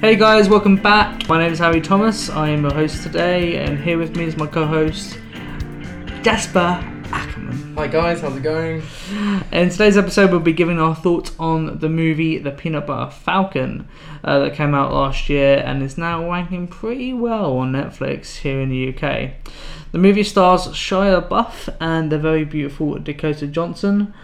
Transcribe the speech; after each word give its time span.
Hey 0.00 0.14
guys, 0.14 0.48
welcome 0.48 0.76
back. 0.76 1.28
My 1.28 1.38
name 1.38 1.52
is 1.52 1.58
Harry 1.58 1.80
Thomas. 1.80 2.30
I 2.30 2.50
am 2.50 2.62
your 2.62 2.72
host 2.72 3.02
today, 3.02 3.56
and 3.56 3.76
here 3.76 3.98
with 3.98 4.14
me 4.14 4.26
is 4.26 4.36
my 4.36 4.46
co-host 4.46 5.18
Jasper 6.22 6.80
Ackerman. 7.10 7.74
Hi 7.74 7.88
guys, 7.88 8.20
how's 8.20 8.36
it 8.36 8.44
going? 8.44 8.80
In 9.50 9.70
today's 9.70 9.96
episode, 9.96 10.30
we'll 10.30 10.38
be 10.38 10.52
giving 10.52 10.78
our 10.78 10.94
thoughts 10.94 11.32
on 11.40 11.80
the 11.80 11.88
movie 11.88 12.38
The 12.38 12.52
Peanut 12.52 12.86
Butter 12.86 13.10
Falcon 13.10 13.88
uh, 14.22 14.38
that 14.38 14.54
came 14.54 14.72
out 14.72 14.92
last 14.92 15.28
year 15.28 15.60
and 15.66 15.82
is 15.82 15.98
now 15.98 16.30
ranking 16.30 16.68
pretty 16.68 17.12
well 17.12 17.58
on 17.58 17.72
Netflix 17.72 18.36
here 18.36 18.60
in 18.60 18.68
the 18.68 18.94
UK. 18.94 19.32
The 19.90 19.98
movie 19.98 20.22
stars 20.22 20.68
Shia 20.68 21.28
LaBeouf 21.28 21.76
and 21.80 22.12
the 22.12 22.20
very 22.20 22.44
beautiful 22.44 23.00
Dakota 23.00 23.48
Johnson. 23.48 24.14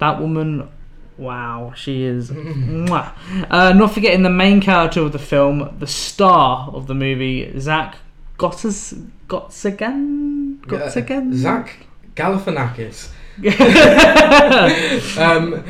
That 0.00 0.20
woman, 0.20 0.68
wow, 1.18 1.72
she 1.76 2.04
is. 2.04 2.30
mwah. 2.30 3.12
Uh, 3.50 3.72
not 3.72 3.92
forgetting 3.92 4.22
the 4.22 4.30
main 4.30 4.60
character 4.60 5.00
of 5.00 5.12
the 5.12 5.18
film, 5.18 5.76
the 5.78 5.86
star 5.86 6.70
of 6.72 6.86
the 6.86 6.94
movie, 6.94 7.58
Zach 7.58 7.96
Gottis, 8.38 8.94
Gottsigan? 9.28 10.60
Gottsigan? 10.60 11.34
Zach 11.34 11.86
Galifianakis. 12.14 13.10
um, 15.18 15.64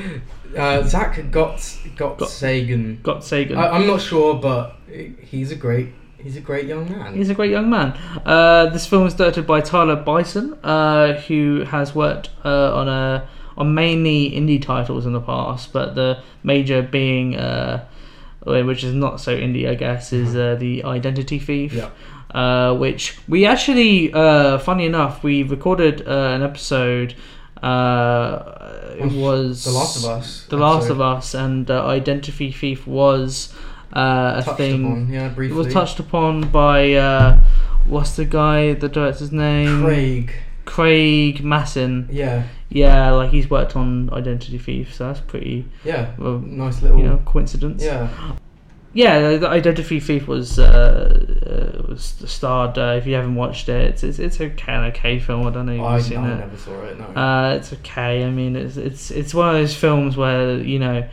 uh, 0.56 0.82
Zach 0.82 1.30
got 1.30 1.78
got, 1.96 2.28
Sagan. 2.28 2.98
Gottsagen. 3.02 3.56
I, 3.56 3.68
I'm 3.68 3.86
not 3.86 4.00
sure, 4.00 4.34
but 4.34 4.76
he's 5.20 5.52
a 5.52 5.56
great 5.56 5.88
he's 6.18 6.36
a 6.36 6.40
great 6.40 6.66
young 6.66 6.90
man. 6.90 7.14
He's 7.14 7.30
a 7.30 7.34
great 7.34 7.50
young 7.50 7.68
man. 7.68 7.92
Uh, 8.24 8.70
this 8.70 8.86
film 8.86 9.06
is 9.06 9.14
directed 9.14 9.46
by 9.46 9.60
Tyler 9.60 10.02
Nilson, 10.02 10.54
uh, 10.64 11.14
who 11.22 11.64
has 11.64 11.94
worked 11.94 12.30
uh, 12.44 12.74
on 12.74 12.88
a 12.88 13.28
on 13.58 13.74
mainly 13.74 14.30
indie 14.30 14.62
titles 14.62 15.04
in 15.04 15.12
the 15.12 15.20
past, 15.20 15.72
but 15.72 15.94
the 15.94 16.22
major 16.42 16.80
being, 16.80 17.36
uh, 17.36 17.84
which 18.46 18.82
is 18.84 18.94
not 18.94 19.20
so 19.20 19.36
indie, 19.36 19.68
I 19.68 19.74
guess, 19.74 20.12
is 20.12 20.34
uh, 20.34 20.56
the 20.58 20.84
Identity 20.84 21.38
Thief. 21.38 21.74
Yeah. 21.74 21.90
Uh, 22.30 22.74
which 22.76 23.18
we 23.26 23.46
actually, 23.46 24.12
uh, 24.12 24.58
funny 24.58 24.84
enough, 24.86 25.22
we 25.22 25.42
recorded 25.42 26.06
uh, 26.06 26.32
an 26.36 26.42
episode. 26.42 27.14
Uh, 27.62 28.94
it 28.98 29.12
was 29.12 29.64
The 29.64 29.70
Last 29.70 29.96
of 29.96 30.04
Us. 30.10 30.44
The 30.48 30.56
Last 30.56 30.90
of 30.90 31.00
Us, 31.00 31.34
and 31.34 31.70
uh, 31.70 31.86
Identity 31.86 32.52
Thief 32.52 32.86
was 32.86 33.52
uh, 33.94 34.34
a 34.36 34.42
Touched 34.44 34.56
thing. 34.58 34.84
upon, 34.84 35.08
yeah, 35.10 35.32
It 35.40 35.52
was 35.52 35.72
touched 35.72 35.98
upon 35.98 36.50
by 36.50 36.92
uh, 36.92 37.38
what's 37.86 38.16
the 38.16 38.24
guy, 38.26 38.74
the 38.74 38.88
director's 38.88 39.32
name? 39.32 39.82
Craig. 39.82 40.32
Craig 40.66 41.42
Mazin. 41.42 42.08
Yeah, 42.12 42.42
Yeah, 42.70 43.12
like 43.12 43.30
he's 43.30 43.48
worked 43.48 43.76
on 43.76 44.10
Identity 44.12 44.58
Thief, 44.58 44.92
so 44.94 45.06
that's 45.06 45.20
pretty, 45.20 45.64
yeah. 45.84 46.12
well, 46.18 46.38
Nice 46.38 46.82
little. 46.82 46.98
you 46.98 47.04
know, 47.04 47.22
coincidence. 47.24 47.82
Yeah. 47.82 48.08
Yeah, 48.94 49.36
the 49.36 49.48
Identity 49.48 50.00
Thief 50.00 50.26
was 50.26 50.58
uh, 50.58 50.64
uh, 51.82 51.82
was 51.88 52.14
starred. 52.26 52.78
Uh, 52.78 52.94
if 52.98 53.06
you 53.06 53.14
haven't 53.14 53.34
watched 53.36 53.68
it, 53.68 53.84
it's 53.90 54.02
it's, 54.02 54.18
it's 54.18 54.40
okay, 54.40 54.72
an 54.72 54.84
okay 54.84 55.18
film. 55.18 55.46
I 55.46 55.50
don't 55.50 55.66
know 55.66 55.72
if 55.72 55.80
I, 55.80 55.96
you've 55.96 56.06
seen 56.06 56.18
I 56.18 56.32
it. 56.32 56.36
never 56.38 56.56
saw 56.56 56.82
it. 56.84 56.98
No. 56.98 57.04
Uh, 57.04 57.54
it's 57.54 57.72
okay. 57.74 58.24
I 58.24 58.30
mean, 58.30 58.56
it's 58.56 58.76
it's 58.78 59.10
it's 59.10 59.34
one 59.34 59.48
of 59.48 59.54
those 59.54 59.74
films 59.76 60.16
where 60.16 60.56
you 60.58 60.78
know, 60.78 61.06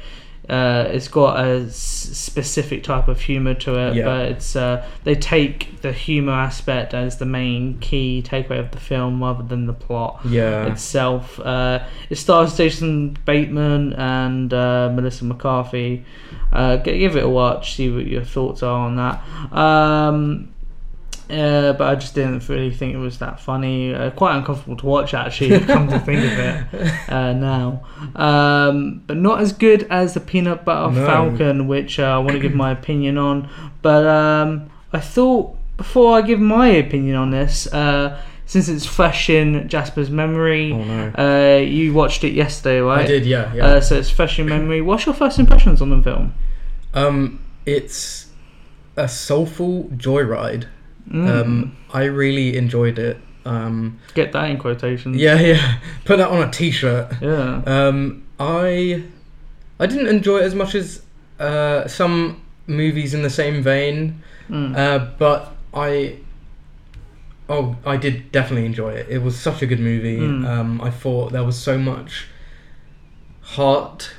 uh, 0.50 0.86
it's 0.90 1.08
got 1.08 1.40
a 1.40 1.62
s- 1.66 1.76
specific 1.76 2.84
type 2.84 3.08
of 3.08 3.20
humor 3.22 3.54
to 3.56 3.78
it, 3.88 3.96
Yeah. 3.96 4.06
but 4.06 4.26
it's 4.32 4.56
uh, 4.56 4.86
they 5.04 5.16
take 5.16 5.82
the 5.82 5.92
humor 5.92 6.34
aspect 6.34 6.94
as 6.94 7.18
the 7.18 7.26
main 7.26 7.80
key 7.80 8.24
takeaway 8.26 8.60
of 8.60 8.72
the 8.72 8.80
film 8.80 9.22
rather 9.22 9.44
than 9.44 9.66
the 9.66 9.74
plot 9.74 10.22
yeah. 10.28 10.66
itself. 10.68 11.40
Uh, 11.40 11.86
it 12.10 12.16
stars 12.16 12.58
Jason 12.58 13.18
Bateman 13.26 13.94
and 13.94 14.54
uh, 14.54 14.92
Melissa 14.94 15.26
McCarthy. 15.26 16.06
Uh, 16.54 16.78
give 16.78 17.16
it 17.18 17.24
a 17.24 17.30
watch, 17.30 17.76
see 17.76 17.90
what 17.92 18.06
your 18.08 18.24
thoughts 18.24 18.64
are 18.64 18.80
on 18.88 18.96
that. 18.96 19.22
Um, 19.52 20.54
uh, 21.30 21.74
but 21.74 21.82
I 21.82 21.96
just 21.96 22.16
didn't 22.16 22.48
really 22.50 22.72
think 22.72 22.94
it 22.94 22.98
was 22.98 23.20
that 23.20 23.40
funny. 23.40 23.94
Uh, 23.94 24.12
quite 24.12 24.36
uncomfortable 24.36 24.78
to 24.78 24.86
watch, 24.86 25.14
actually. 25.14 25.60
come 25.62 25.88
to 25.90 26.00
think 26.00 26.20
of 26.24 26.40
it 26.40 27.10
uh, 27.10 27.34
now, 27.34 27.84
um, 28.16 29.04
but 29.08 29.18
not 29.18 29.42
as 29.42 29.54
good 29.54 29.84
as 29.90 30.14
the 30.14 30.20
Peanut 30.20 30.66
Butter 30.66 30.94
No. 30.94 31.06
Falcon, 31.06 31.68
which 31.68 32.00
uh, 32.00 32.04
I 32.04 32.18
want 32.18 32.32
to 32.32 32.40
give 32.40 32.54
my 32.54 32.72
opinion 32.72 33.18
on. 33.18 33.50
But 33.82 34.06
um, 34.06 34.70
I 34.94 35.00
thought 35.00 35.56
before 35.78 36.18
I 36.18 36.22
give 36.22 36.40
my 36.40 36.68
opinion 36.68 37.16
on 37.16 37.32
this, 37.32 37.68
uh, 37.74 38.22
since 38.46 38.70
it's 38.70 38.86
fresh 38.86 39.30
in 39.30 39.68
Jasper's 39.68 40.10
memory, 40.10 40.72
oh 40.72 40.84
no. 40.84 41.14
uh, 41.18 41.62
you 41.62 41.94
watched 41.94 42.24
it 42.24 42.34
yesterday, 42.34 42.80
right? 42.80 43.04
I 43.04 43.08
did. 43.08 43.26
Yeah. 43.26 43.54
Yeah. 43.54 43.66
Uh, 43.66 43.82
so 43.82 43.98
it's 43.98 44.10
fresh 44.10 44.40
in 44.40 44.48
memory. 44.48 44.82
What's 44.82 45.06
your 45.06 45.16
first 45.16 45.40
impressions 45.40 45.82
on 45.82 45.90
the 45.90 46.02
film? 46.02 46.34
um, 46.94 47.40
it's 47.66 48.28
a 48.96 49.08
soulful 49.10 49.86
joyride. 49.96 50.68
Mm. 51.10 51.28
Um, 51.30 51.78
I 51.94 52.06
really 52.06 52.58
enjoyed 52.58 52.98
it. 53.00 53.18
Um, 53.46 54.00
Get 54.16 54.32
that 54.34 54.50
in 54.50 54.58
quotations. 54.58 55.18
yeah, 55.18 55.40
yeah. 55.40 55.78
Put 56.06 56.18
that 56.18 56.30
on 56.30 56.48
a 56.48 56.52
t-shirt. 56.52 57.14
Yeah. 57.22 57.62
Um, 57.66 58.24
I 58.40 59.04
I 59.80 59.86
didn't 59.88 60.08
enjoy 60.08 60.40
it 60.40 60.44
as 60.44 60.56
much 60.56 60.74
as 60.74 61.02
uh, 61.40 61.88
some 61.88 62.42
movies 62.68 63.14
in 63.14 63.22
the 63.22 63.30
same 63.30 63.62
vein, 63.62 64.22
Mm. 64.50 64.76
uh, 64.78 65.08
but 65.20 65.52
I 65.74 66.18
oh 67.50 67.76
I 67.86 67.98
did 67.98 68.32
definitely 68.32 68.66
enjoy 68.66 68.90
it. 68.94 69.08
It 69.10 69.22
was 69.22 69.38
such 69.38 69.62
a 69.62 69.66
good 69.68 69.80
movie. 69.80 70.20
Mm. 70.20 70.46
Um, 70.48 70.82
I 70.82 70.90
thought 70.90 71.32
there 71.32 71.44
was 71.44 71.58
so 71.58 71.78
much 71.78 72.28
heart 73.42 74.12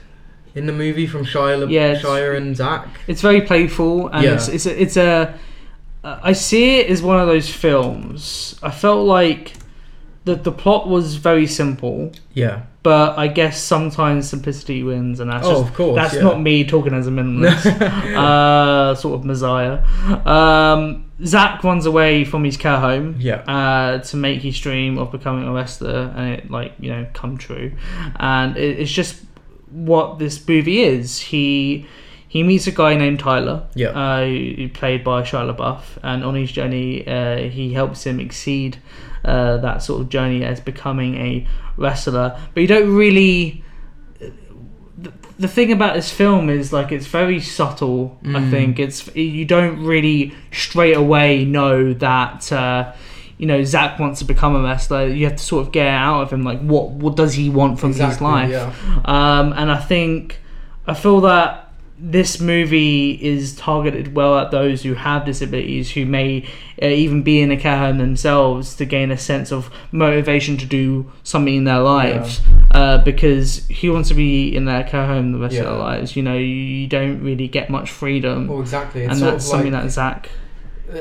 in 0.55 0.67
the 0.67 0.73
movie 0.73 1.07
from 1.07 1.25
Shia, 1.25 1.69
Yeah, 1.71 1.97
Shia 1.97 2.37
and 2.37 2.57
Zach. 2.57 2.89
It's 3.07 3.21
very 3.23 3.41
playful, 3.41 4.09
and 4.09 4.25
Yeah. 4.25 4.35
it's 4.35 4.49
it's 4.49 4.67
a, 4.67 4.83
it's 4.83 4.97
a. 4.97 5.35
I 6.23 6.33
see 6.33 6.79
it 6.81 6.91
as 6.91 7.03
one 7.03 7.19
of 7.21 7.27
those 7.27 7.49
films. 7.51 8.59
I 8.63 8.71
felt 8.71 9.07
like 9.07 9.55
the 10.25 10.35
the 10.37 10.53
plot 10.53 10.89
was 10.89 11.17
very 11.17 11.47
simple, 11.47 12.13
Yeah. 12.35 12.63
but 12.83 13.17
I 13.19 13.29
guess 13.29 13.61
sometimes 13.63 14.29
simplicity 14.29 14.83
wins, 14.83 15.21
and 15.21 15.31
that's 15.31 15.47
Oh, 15.47 15.51
just 15.61 15.69
of 15.71 15.75
course. 15.75 15.97
that's 15.97 16.15
yeah. 16.15 16.23
not 16.23 16.41
me 16.41 16.65
talking 16.65 16.95
as 16.95 17.07
a 17.07 17.11
minimalist. 17.11 17.67
uh, 18.17 18.95
sort 18.95 19.19
of 19.19 19.25
messiah. 19.25 19.83
Um, 20.27 21.11
Zach 21.25 21.63
runs 21.65 21.87
away 21.87 22.25
from 22.25 22.45
his 22.45 22.57
care 22.57 22.79
home. 22.79 23.17
Yeah. 23.19 23.37
Uh, 23.47 23.99
to 23.99 24.17
make 24.17 24.43
his 24.43 24.59
dream 24.59 24.99
of 24.99 25.11
becoming 25.13 25.47
a 25.47 25.53
wrestler 25.53 26.13
and 26.17 26.35
it 26.35 26.51
like 26.51 26.73
you 26.81 26.91
know 26.91 27.07
come 27.15 27.37
true, 27.39 27.73
and 28.17 28.57
it, 28.57 28.81
it's 28.81 28.93
just 28.93 29.23
what 29.71 30.19
this 30.19 30.47
movie 30.47 30.83
is. 30.83 31.21
He 31.21 31.87
he 32.29 32.43
meets 32.43 32.67
a 32.67 32.73
guy 32.73 32.97
named 32.97 33.21
Tyler. 33.21 33.67
Yeah. 33.75 33.89
Uh, 33.91 34.69
played 34.75 35.05
by 35.05 35.23
Shia 35.23 35.55
LaBeouf, 35.55 35.83
and 36.03 36.25
on 36.25 36.35
his 36.35 36.51
journey, 36.53 37.07
uh, 37.07 37.39
he 37.39 37.73
helps 37.73 38.05
him 38.05 38.19
exceed 38.21 38.79
uh, 39.25 39.57
that 39.59 39.83
sort 39.83 40.01
of 40.03 40.09
journey 40.09 40.45
as 40.45 40.61
becoming 40.61 41.17
a 41.17 41.47
wrestler. 41.77 42.39
But 42.55 42.61
you 42.61 42.67
don't 42.67 42.95
really 42.95 43.63
the, 44.99 45.13
the 45.39 45.49
thing 45.49 45.73
about 45.73 45.95
this 45.95 46.11
film 46.11 46.49
is 46.49 46.73
like 46.73 46.91
it's 46.93 47.07
very 47.07 47.41
subtle. 47.41 48.19
I 48.25 48.27
Mm. 48.29 48.51
think 48.51 48.79
it's 48.79 49.15
you 49.15 49.45
don't 49.45 49.83
really 49.85 50.35
straight 50.53 50.97
away 50.97 51.45
know 51.45 51.93
that 51.95 52.51
uh, 52.53 52.93
you 53.39 53.47
know 53.47 53.63
Zach 53.63 53.99
wants 53.99 54.19
to 54.21 54.25
become 54.25 54.57
a 54.57 54.63
wrestler. 54.63 55.07
You 55.07 55.27
have 55.27 55.37
to 55.37 55.43
sort 55.43 55.67
of 55.67 55.73
get 55.73 55.87
out 55.89 56.23
of 56.23 56.33
him 56.33 56.43
like 56.45 56.61
what 56.61 56.91
what 56.91 57.17
does 57.17 57.35
he 57.35 57.51
want 57.51 57.79
from 57.79 57.93
his 57.93 58.21
life? 58.21 58.51
yeah. 58.51 58.73
Um, 59.05 59.53
and 59.53 59.71
I 59.71 59.79
think 59.79 60.41
I 60.87 60.95
feel 60.95 61.21
that 61.23 61.66
this 61.99 62.41
movie 62.41 63.13
is 63.25 63.57
targeted 63.57 64.15
well 64.15 64.39
at 64.39 64.51
those 64.51 64.83
who 64.83 64.93
have 64.95 65.25
disabilities 65.25 65.93
who 65.93 66.05
may 66.05 66.47
uh, 66.83 66.87
even 66.87 67.23
be 67.23 67.41
in 67.41 67.51
a 67.51 67.57
care 67.57 67.79
home 67.79 67.97
themselves 67.97 68.75
to 68.77 68.85
gain 68.85 69.11
a 69.11 69.17
sense 69.17 69.51
of 69.51 69.71
motivation 69.93 70.59
to 70.59 70.67
do 70.67 71.11
something 71.23 71.55
in 71.55 71.65
their 71.65 71.81
lives. 71.81 72.43
Uh, 72.71 72.99
because 72.99 73.67
who 73.81 73.93
wants 73.93 74.11
to 74.11 74.15
be 74.15 74.55
in 74.55 74.67
their 74.67 74.85
care 74.85 75.07
home 75.07 75.33
the 75.33 75.39
rest 75.39 75.57
of 75.57 75.65
their 75.65 75.73
lives? 75.73 76.17
You 76.17 76.23
know 76.23 76.35
you, 76.37 76.45
you 76.45 76.87
don't 76.87 77.23
really 77.23 77.49
get 77.49 77.71
much 77.71 77.91
freedom. 77.91 78.47
Well, 78.49 78.61
exactly. 78.61 79.05
It's 79.05 79.15
and 79.15 79.23
that's 79.23 79.47
something 79.47 79.73
like, 79.73 79.85
that 79.85 79.91
Zach 79.91 80.31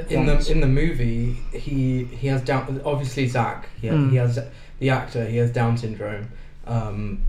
in 0.10 0.26
wants. 0.26 0.48
the 0.48 0.54
in 0.54 0.62
the 0.62 0.68
movie 0.68 1.34
he 1.54 2.06
he 2.06 2.28
has 2.28 2.42
down 2.42 2.82
obviously 2.86 3.28
Zach 3.28 3.70
he, 3.82 3.88
Mm. 3.88 4.10
he 4.12 4.16
has 4.16 4.40
the 4.80 4.90
actor 4.90 5.26
he 5.26 5.38
has 5.38 5.52
Down 5.52 5.78
syndrome. 5.78 6.30
Um, 6.66 7.22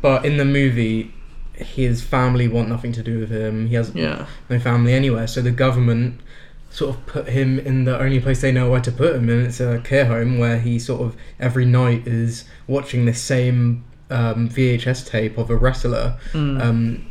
but 0.00 0.24
in 0.24 0.38
the 0.38 0.44
movie 0.44 1.12
his 1.54 2.02
family 2.02 2.48
want 2.48 2.68
nothing 2.68 2.92
to 2.92 3.02
do 3.02 3.18
with 3.20 3.30
him. 3.30 3.66
He 3.68 3.74
has 3.74 3.94
yeah. 3.94 4.26
no 4.48 4.58
family 4.58 4.92
anywhere. 4.92 5.26
So 5.26 5.42
the 5.42 5.50
government 5.50 6.20
sort 6.70 6.96
of 6.96 7.06
put 7.06 7.28
him 7.28 7.58
in 7.58 7.84
the 7.84 7.98
only 8.00 8.18
place 8.20 8.40
they 8.40 8.50
know 8.52 8.70
where 8.70 8.80
to 8.80 8.90
put 8.90 9.14
him 9.14 9.28
and 9.28 9.46
it's 9.46 9.60
a 9.60 9.78
care 9.84 10.06
home 10.06 10.38
where 10.38 10.58
he 10.58 10.78
sort 10.78 11.02
of 11.02 11.14
every 11.38 11.66
night 11.66 12.06
is 12.06 12.46
watching 12.66 13.04
the 13.04 13.12
same 13.12 13.84
um, 14.08 14.48
VHS 14.48 15.06
tape 15.06 15.36
of 15.36 15.50
a 15.50 15.56
wrestler. 15.56 16.18
Mm. 16.32 16.62
um, 16.62 17.06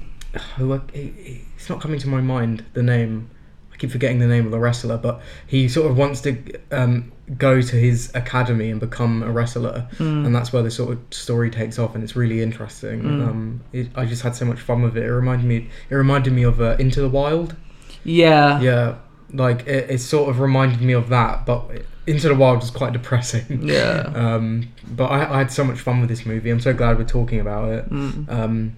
who 0.58 0.74
I, 0.74 0.80
he- 0.94 1.02
he- 1.18 1.42
it's 1.56 1.70
not 1.70 1.80
coming 1.82 2.00
to 2.00 2.08
my 2.08 2.22
mind 2.22 2.66
the 2.74 2.82
name. 2.82 3.30
I 3.72 3.78
keep 3.78 3.92
forgetting 3.92 4.18
the 4.20 4.28
name 4.28 4.46
of 4.46 4.52
the 4.52 4.60
wrestler, 4.60 4.98
but 4.98 5.22
he 5.46 5.68
sort 5.68 5.92
of 5.92 5.98
wants 5.98 6.22
to 6.22 6.38
um, 6.72 7.12
go 7.38 7.62
to 7.62 7.76
his 7.76 8.12
academy 8.14 8.70
and 8.72 8.80
become 8.80 9.24
a 9.24 9.32
wrestler, 9.32 9.88
Mm. 9.98 10.26
and 10.26 10.36
that's 10.36 10.52
where 10.52 10.62
the 10.64 10.72
sort 10.72 10.92
of 10.92 11.00
story 11.12 11.50
takes 11.50 11.80
off, 11.80 11.96
and 11.96 12.04
it's 12.04 12.16
really 12.16 12.42
interesting. 12.42 13.02
Mm. 13.04 13.28
Um, 13.28 13.62
it, 13.72 13.88
I 13.96 14.06
just 14.06 14.22
had 14.24 14.36
so 14.36 14.46
much 14.46 14.60
fun 14.60 14.82
with 14.82 14.98
it. 14.98 15.04
It 15.04 15.12
reminded 15.14 15.46
me. 15.48 15.70
It 15.90 15.96
reminded 15.96 16.34
me 16.34 16.44
of 16.44 16.60
uh, 16.60 16.76
Into 16.80 17.02
the 17.02 17.10
Wild. 17.10 17.56
yeah. 18.04 18.60
Yeah, 18.60 18.96
like 19.34 19.66
it, 19.68 19.90
it 19.90 20.00
sort 20.00 20.30
of 20.30 20.40
reminded 20.40 20.82
me 20.82 20.94
of 20.94 21.08
that, 21.10 21.46
but 21.46 21.70
Into 22.06 22.28
the 22.28 22.36
Wild 22.36 22.60
was 22.60 22.70
quite 22.72 22.94
depressing. 22.94 23.68
Yeah. 23.68 24.12
Um, 24.16 24.70
but 24.90 25.06
I, 25.06 25.36
I 25.36 25.38
had 25.38 25.52
so 25.52 25.64
much 25.64 25.80
fun 25.80 26.02
with 26.02 26.10
this 26.10 26.26
movie. 26.26 26.50
I'm 26.50 26.60
so 26.60 26.74
glad 26.74 26.98
we're 26.98 27.06
talking 27.06 27.40
about 27.40 27.70
it. 27.72 27.90
Mm. 27.90 28.30
Um, 28.30 28.76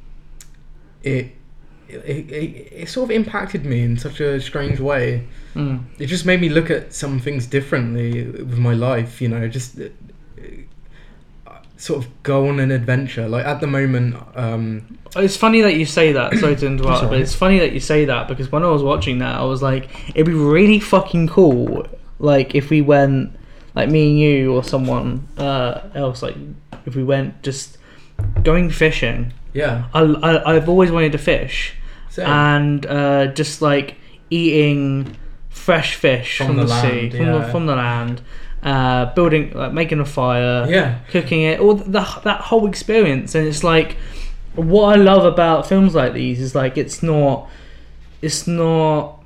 it, 1.02 1.32
it, 2.06 2.32
it 2.32 2.74
it 2.82 2.90
sort 2.90 3.10
of 3.10 3.16
impacted 3.16 3.66
me 3.66 3.82
in 3.84 3.98
such 3.98 4.20
a 4.20 4.40
strange 4.40 4.80
way. 4.80 5.28
Mm. 5.56 5.84
It 6.00 6.08
just 6.08 6.26
made 6.26 6.42
me 6.42 6.50
look 6.50 6.70
at 6.70 6.94
some 6.94 7.20
things 7.20 7.46
differently 7.48 8.24
with 8.26 8.58
my 8.58 8.74
life. 8.74 9.22
You 9.22 9.30
know, 9.30 9.48
just 9.48 9.80
uh, 9.80 9.90
sort 11.78 12.04
of 12.04 12.24
go 12.24 12.48
on 12.48 12.60
an 12.60 12.72
adventure. 12.72 13.28
Like 13.28 13.46
at 13.46 13.60
the 13.62 13.68
moment, 13.68 14.16
um, 14.36 14.98
It's 15.16 15.38
funny 15.38 15.62
that 15.62 15.76
you 15.76 15.86
say 15.86 16.12
that. 16.14 16.34
Sorry 16.38 16.56
to 16.56 16.66
interrupt, 16.66 17.02
That's 17.02 17.10
but 17.10 17.20
it's 17.20 17.36
funny 17.36 17.60
that 17.60 17.74
you 17.74 17.80
say 17.80 18.06
that 18.06 18.28
because 18.28 18.52
when 18.52 18.64
I 18.64 18.70
was 18.70 18.82
watching 18.84 19.20
that, 19.20 19.36
I 19.40 19.44
was 19.44 19.62
like, 19.62 19.90
it'd 20.16 20.26
be 20.26 20.34
really 20.34 20.80
fucking 20.80 21.28
cool, 21.28 21.86
like 22.20 22.56
if 22.56 22.70
we 22.70 22.82
went, 22.82 23.32
like 23.76 23.90
me 23.90 24.10
and 24.10 24.20
you 24.20 24.54
or 24.56 24.64
someone 24.64 25.28
uh, 25.38 25.82
else, 25.94 26.22
like 26.22 26.36
if 26.86 26.96
we 26.96 27.04
went 27.04 27.42
just 27.44 27.78
going 28.44 28.70
fishing. 28.70 29.34
yeah, 29.54 29.86
I, 29.94 30.02
I 30.02 30.56
I've 30.56 30.70
always 30.70 30.92
wanted 30.92 31.12
to 31.12 31.18
fish, 31.18 31.76
same. 32.14 32.28
and 32.28 32.86
uh, 32.86 33.28
just 33.28 33.62
like 33.62 33.96
eating 34.30 35.16
fresh 35.50 35.96
fish 35.96 36.38
From 36.38 36.48
from, 36.48 36.56
the 36.58 36.66
the, 36.66 36.82
sea, 36.82 37.10
land, 37.10 37.12
from 37.12 37.26
the 37.26 37.48
from 37.50 37.66
the 37.66 37.76
land, 37.76 38.22
uh, 38.64 39.14
building 39.14 39.52
like 39.54 39.74
making 39.74 40.00
a 40.00 40.06
fire. 40.06 40.66
Yeah, 40.70 41.00
cooking 41.10 41.42
it, 41.42 41.60
all 41.60 41.76
the, 41.76 41.86
that 42.24 42.42
whole 42.42 42.68
experience, 42.68 43.36
and 43.36 43.48
it's 43.48 43.64
like 43.64 43.98
what 44.56 44.98
I 44.98 45.02
love 45.02 45.26
about 45.26 45.68
films 45.68 45.96
like 45.96 46.14
these 46.14 46.40
is 46.40 46.54
like 46.54 46.78
it's 46.78 47.02
not, 47.02 47.50
it's 48.22 48.46
not, 48.48 49.24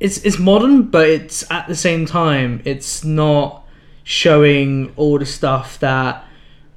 it's 0.00 0.18
it's 0.18 0.38
modern, 0.38 0.82
but 0.82 1.08
it's 1.08 1.48
at 1.50 1.68
the 1.68 1.76
same 1.76 2.06
time 2.06 2.60
it's 2.64 3.04
not 3.04 3.64
showing 4.02 4.92
all 4.96 5.18
the 5.18 5.26
stuff 5.26 5.78
that 5.80 6.24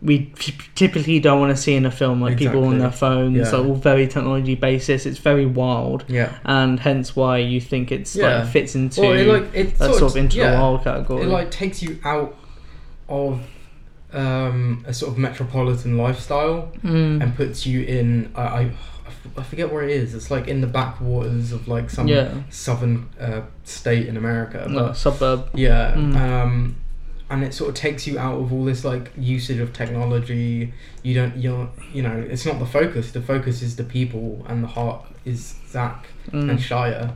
we 0.01 0.33
typically 0.75 1.19
don't 1.19 1.39
want 1.39 1.55
to 1.55 1.61
see 1.61 1.75
in 1.75 1.85
a 1.85 1.91
film, 1.91 2.21
like 2.21 2.37
people 2.37 2.63
on 2.65 2.79
their 2.79 2.91
phones, 2.91 3.37
Yeah. 3.37 3.43
like 3.43 3.65
all 3.67 3.75
very 3.75 4.07
technology 4.07 4.55
basis. 4.55 5.05
It's 5.05 5.19
very 5.19 5.45
wild, 5.45 6.05
yeah. 6.07 6.31
and 6.43 6.79
hence 6.79 7.15
why 7.15 7.37
you 7.37 7.61
think 7.61 7.91
it's 7.91 8.15
Yeah. 8.15 8.39
like 8.39 8.47
fits 8.51 8.73
into 8.75 9.01
Well, 9.01 9.11
it 9.13 9.27
like 9.27 9.53
it 9.53 9.77
that 9.77 9.93
sort 9.95 10.11
of 10.11 10.17
into 10.17 10.37
yeah. 10.37 10.51
the 10.51 10.57
wild 10.57 10.83
category. 10.83 11.23
it 11.23 11.27
like 11.27 11.51
takes 11.51 11.83
you 11.83 11.99
out 12.03 12.35
of 13.09 13.41
um, 14.13 14.83
a 14.87 14.93
sort 14.93 15.11
of 15.11 15.17
metropolitan 15.17 15.97
lifestyle 15.97 16.71
Mm. 16.83 17.21
and 17.23 17.35
puts 17.35 17.65
you 17.65 17.81
in 17.83 18.31
I, 18.35 18.41
I 18.41 18.71
I 19.37 19.43
forget 19.43 19.71
where 19.71 19.83
it 19.83 19.91
is 19.91 20.13
it's 20.15 20.29
like 20.31 20.47
in 20.47 20.61
the 20.61 20.67
backwaters 20.67 21.51
of 21.51 21.67
like 21.67 21.89
some 21.89 22.07
Yeah. 22.07 22.29
southern 22.49 23.07
uh, 23.19 23.41
state 23.63 24.07
in 24.07 24.17
America 24.17 24.65
No, 24.69 24.91
suburb. 24.93 25.49
yeah 25.53 25.93
Mm. 25.95 26.15
um, 26.17 26.75
and 27.31 27.43
it 27.43 27.53
sort 27.53 27.69
of 27.69 27.75
takes 27.75 28.05
you 28.05 28.19
out 28.19 28.37
of 28.39 28.51
all 28.53 28.63
this 28.65 28.83
like 28.85 29.11
usage 29.17 29.57
of 29.59 29.71
technology 29.73 30.73
you 31.03 31.13
don't 31.15 31.35
you're 31.37 31.69
you 31.93 32.01
know 32.03 32.15
it's 32.29 32.45
not 32.45 32.59
the 32.59 32.65
focus 32.65 33.11
the 33.11 33.21
focus 33.21 33.61
is 33.61 33.75
the 33.77 33.83
people 33.83 34.45
and 34.49 34.63
the 34.63 34.67
heart 34.67 35.01
is 35.25 35.55
Zach 35.69 36.07
Mm. 36.31 36.49
and 36.51 36.59
Shia. 36.59 37.13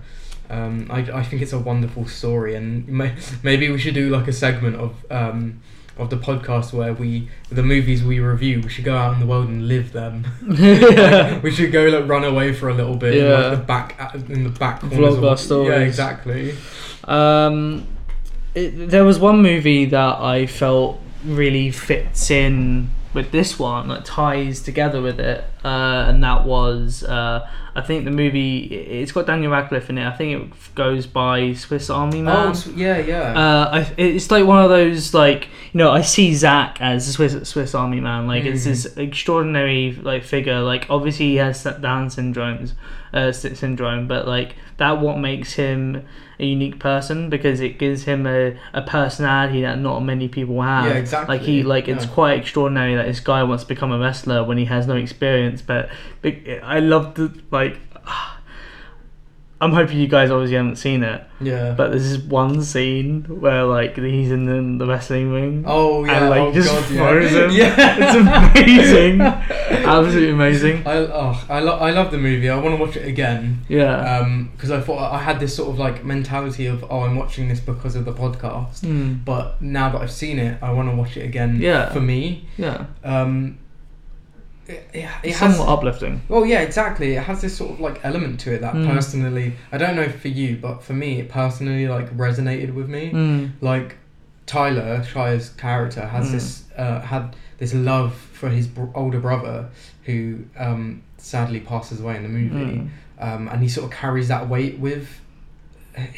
Um, 0.49 0.87
I, 0.91 0.99
I 1.19 1.23
think 1.23 1.41
it's 1.41 1.53
a 1.53 1.59
wonderful 1.59 2.05
story, 2.07 2.53
and 2.55 2.87
may, 2.87 3.13
maybe 3.43 3.69
we 3.69 3.77
should 3.79 3.93
do 3.95 4.09
like 4.09 4.27
a 4.27 4.33
segment 4.33 4.75
of 4.75 4.91
um, 5.11 5.59
of 5.97 6.09
the 6.09 6.17
podcast 6.17 6.71
where 6.73 6.93
we 6.93 7.29
the 7.49 7.63
movies 7.63 8.03
we 8.03 8.19
review. 8.19 8.61
We 8.61 8.69
should 8.69 8.85
go 8.85 8.95
out 8.95 9.13
in 9.15 9.19
the 9.19 9.25
world 9.25 9.47
and 9.47 9.67
live 9.67 9.91
them. 9.91 10.25
Like, 10.43 11.43
we 11.43 11.51
should 11.51 11.71
go 11.71 11.85
like 11.85 12.07
run 12.07 12.23
away 12.23 12.53
for 12.53 12.69
a 12.69 12.73
little 12.75 12.95
bit, 12.95 13.15
in, 13.15 13.25
Yeah. 13.25 13.37
like 13.39 13.59
the 13.59 13.63
back 13.65 14.15
in 14.29 14.43
the 14.43 14.49
back 14.51 14.81
corners 14.81 15.15
Vlog 15.15 15.51
our 15.51 15.65
Yeah, 15.71 15.79
exactly. 15.79 16.55
Um, 17.05 17.87
it, 18.55 18.89
there 18.89 19.03
was 19.05 19.19
one 19.19 19.41
movie 19.41 19.85
that 19.85 20.19
I 20.19 20.45
felt 20.45 20.99
really 21.23 21.71
fits 21.71 22.29
in 22.31 22.89
with 23.13 23.31
this 23.31 23.57
one, 23.57 23.87
that 23.87 24.03
ties 24.03 24.61
together 24.61 25.01
with 25.01 25.19
it, 25.21 25.43
uh, 25.63 26.05
and 26.09 26.21
that 26.23 26.45
was 26.45 27.01
uh, 27.03 27.47
I 27.73 27.81
think 27.81 28.03
the 28.03 28.11
movie. 28.11 28.65
It's 28.65 29.13
got 29.13 29.25
Daniel 29.25 29.51
Radcliffe 29.53 29.89
in 29.89 29.97
it. 29.97 30.05
I 30.05 30.11
think 30.11 30.41
it 30.53 30.75
goes 30.75 31.07
by 31.07 31.53
Swiss 31.53 31.89
Army 31.89 32.21
Man. 32.21 32.53
Oh, 32.53 32.73
yeah, 32.75 32.97
yeah. 32.97 33.21
Uh, 33.33 33.69
I, 33.71 33.93
it's 33.97 34.29
like 34.31 34.45
one 34.45 34.61
of 34.61 34.69
those 34.69 35.13
like 35.13 35.47
you 35.71 35.77
know 35.77 35.91
I 35.91 36.01
see 36.01 36.33
Zach 36.35 36.81
as 36.81 37.07
a 37.07 37.13
Swiss 37.13 37.47
Swiss 37.49 37.73
Army 37.73 38.01
man 38.01 38.27
like 38.27 38.43
it's 38.43 38.63
Mhm. 38.63 38.65
this 38.65 38.85
extraordinary 38.97 39.93
like 40.01 40.23
figure 40.25 40.59
like 40.61 40.85
obviously 40.89 41.27
he 41.27 41.35
has 41.37 41.63
Down 41.63 42.07
syndromes 42.09 42.73
uh, 43.15 43.31
syndrome 43.31 44.07
but 44.07 44.27
like 44.27 44.55
that 44.77 44.99
what 44.99 45.17
makes 45.17 45.53
him 45.53 46.05
a 46.39 46.45
unique 46.45 46.79
person 46.79 47.29
because 47.29 47.61
it 47.61 47.79
gives 47.79 48.03
him 48.03 48.27
a, 48.27 48.57
a 48.73 48.81
personality 48.81 49.61
that 49.61 49.79
not 49.79 50.01
many 50.01 50.27
people 50.27 50.61
have. 50.61 50.85
Yeah, 50.85 50.97
exactly, 50.97 51.37
like 51.37 51.45
he 51.45 51.63
like 51.63 51.87
it's 51.87 52.05
quite 52.05 52.37
extraordinary 52.39 52.95
that 52.95 53.05
this 53.05 53.19
guy 53.21 53.43
wants 53.43 53.63
to 53.63 53.67
become 53.69 53.91
a 53.91 53.97
wrestler 53.99 54.43
when 54.43 54.57
he 54.57 54.65
has 54.65 54.85
no 54.85 54.95
experience 54.95 55.61
but, 55.61 55.89
but 56.21 56.35
I 56.63 56.79
love 56.79 57.15
the 57.15 57.33
like 57.51 57.79
I'm 59.65 59.73
hoping 59.73 59.99
you 59.99 60.07
guys 60.07 60.31
obviously 60.31 60.55
haven't 60.55 60.77
seen 60.77 61.03
it 61.03 61.23
yeah. 61.41 61.73
but 61.75 61.89
there's 61.91 62.09
this 62.11 62.17
one 62.21 62.61
scene 62.63 63.23
where 63.23 63.63
like 63.63 63.97
he's 63.97 64.31
in 64.31 64.45
the, 64.45 64.85
the 64.85 64.89
wrestling 64.89 65.31
ring. 65.31 65.63
oh 65.67 66.05
yeah. 66.05 66.21
and, 66.21 66.29
like, 66.29 66.39
oh, 66.39 66.51
just 66.53 66.69
God, 66.69 66.85
throws 66.85 67.31
yeah. 67.31 67.39
him. 67.45 67.51
Yeah. 67.55 67.95
It's 67.99 68.59
amazing. 68.59 69.21
Absolutely 69.21 70.29
amazing. 70.31 70.87
I 70.87 70.97
oh, 70.97 71.45
I, 71.49 71.59
lo- 71.59 71.77
I 71.77 71.91
love 71.91 72.11
the 72.11 72.17
movie. 72.17 72.49
I 72.49 72.57
want 72.57 72.77
to 72.77 72.83
watch 72.83 72.95
it 72.95 73.05
again. 73.07 73.65
Yeah. 73.67 74.19
Um, 74.19 74.51
because 74.53 74.71
I 74.71 74.81
thought 74.81 75.11
I 75.11 75.19
had 75.19 75.39
this 75.39 75.55
sort 75.55 75.69
of 75.69 75.79
like 75.79 76.03
mentality 76.03 76.65
of 76.67 76.83
oh 76.89 77.01
I'm 77.01 77.15
watching 77.15 77.47
this 77.49 77.59
because 77.59 77.95
of 77.95 78.05
the 78.05 78.13
podcast, 78.13 78.81
Mm. 78.81 79.23
but 79.25 79.61
now 79.61 79.89
that 79.89 80.01
I've 80.01 80.11
seen 80.11 80.39
it, 80.39 80.61
I 80.61 80.71
want 80.71 80.89
to 80.89 80.95
watch 80.95 81.17
it 81.17 81.25
again. 81.25 81.57
Yeah. 81.59 81.91
For 81.91 82.01
me, 82.01 82.47
Yeah. 82.57 82.85
um, 83.03 83.57
it, 84.67 84.89
it, 84.93 85.01
has. 85.35 85.37
somewhat 85.37 85.69
uplifting. 85.69 86.21
Well, 86.27 86.45
yeah, 86.45 86.61
exactly. 86.61 87.13
It 87.15 87.23
has 87.23 87.41
this 87.41 87.55
sort 87.57 87.71
of 87.71 87.79
like 87.79 88.03
element 88.03 88.39
to 88.41 88.53
it 88.53 88.61
that 88.61 88.73
Mm. 88.73 88.87
personally, 88.87 89.53
I 89.71 89.77
don't 89.77 89.95
know 89.95 90.09
for 90.09 90.27
you, 90.27 90.57
but 90.57 90.83
for 90.83 90.93
me, 90.93 91.19
it 91.19 91.29
personally 91.29 91.87
like 91.87 92.15
resonated 92.17 92.73
with 92.73 92.89
me. 92.89 93.11
Mm. 93.11 93.51
Like 93.61 93.97
Tyler 94.45 95.03
Shia's 95.03 95.49
character 95.49 96.05
has 96.05 96.29
Mm. 96.29 96.31
this 96.31 96.63
uh, 96.77 97.01
had 97.01 97.35
this 97.57 97.73
love 97.73 98.13
for 98.13 98.49
his 98.49 98.67
br- 98.67 98.85
older 98.95 99.19
brother 99.19 99.69
who 100.03 100.43
um, 100.57 101.01
sadly 101.17 101.59
passes 101.59 101.99
away 102.01 102.17
in 102.17 102.23
the 102.23 102.29
movie 102.29 102.77
Mm. 102.77 102.89
um, 103.19 103.47
and 103.47 103.61
he 103.61 103.69
sort 103.69 103.85
of 103.91 103.97
carries 103.97 104.27
that 104.27 104.49
weight 104.49 104.77
with 104.79 105.07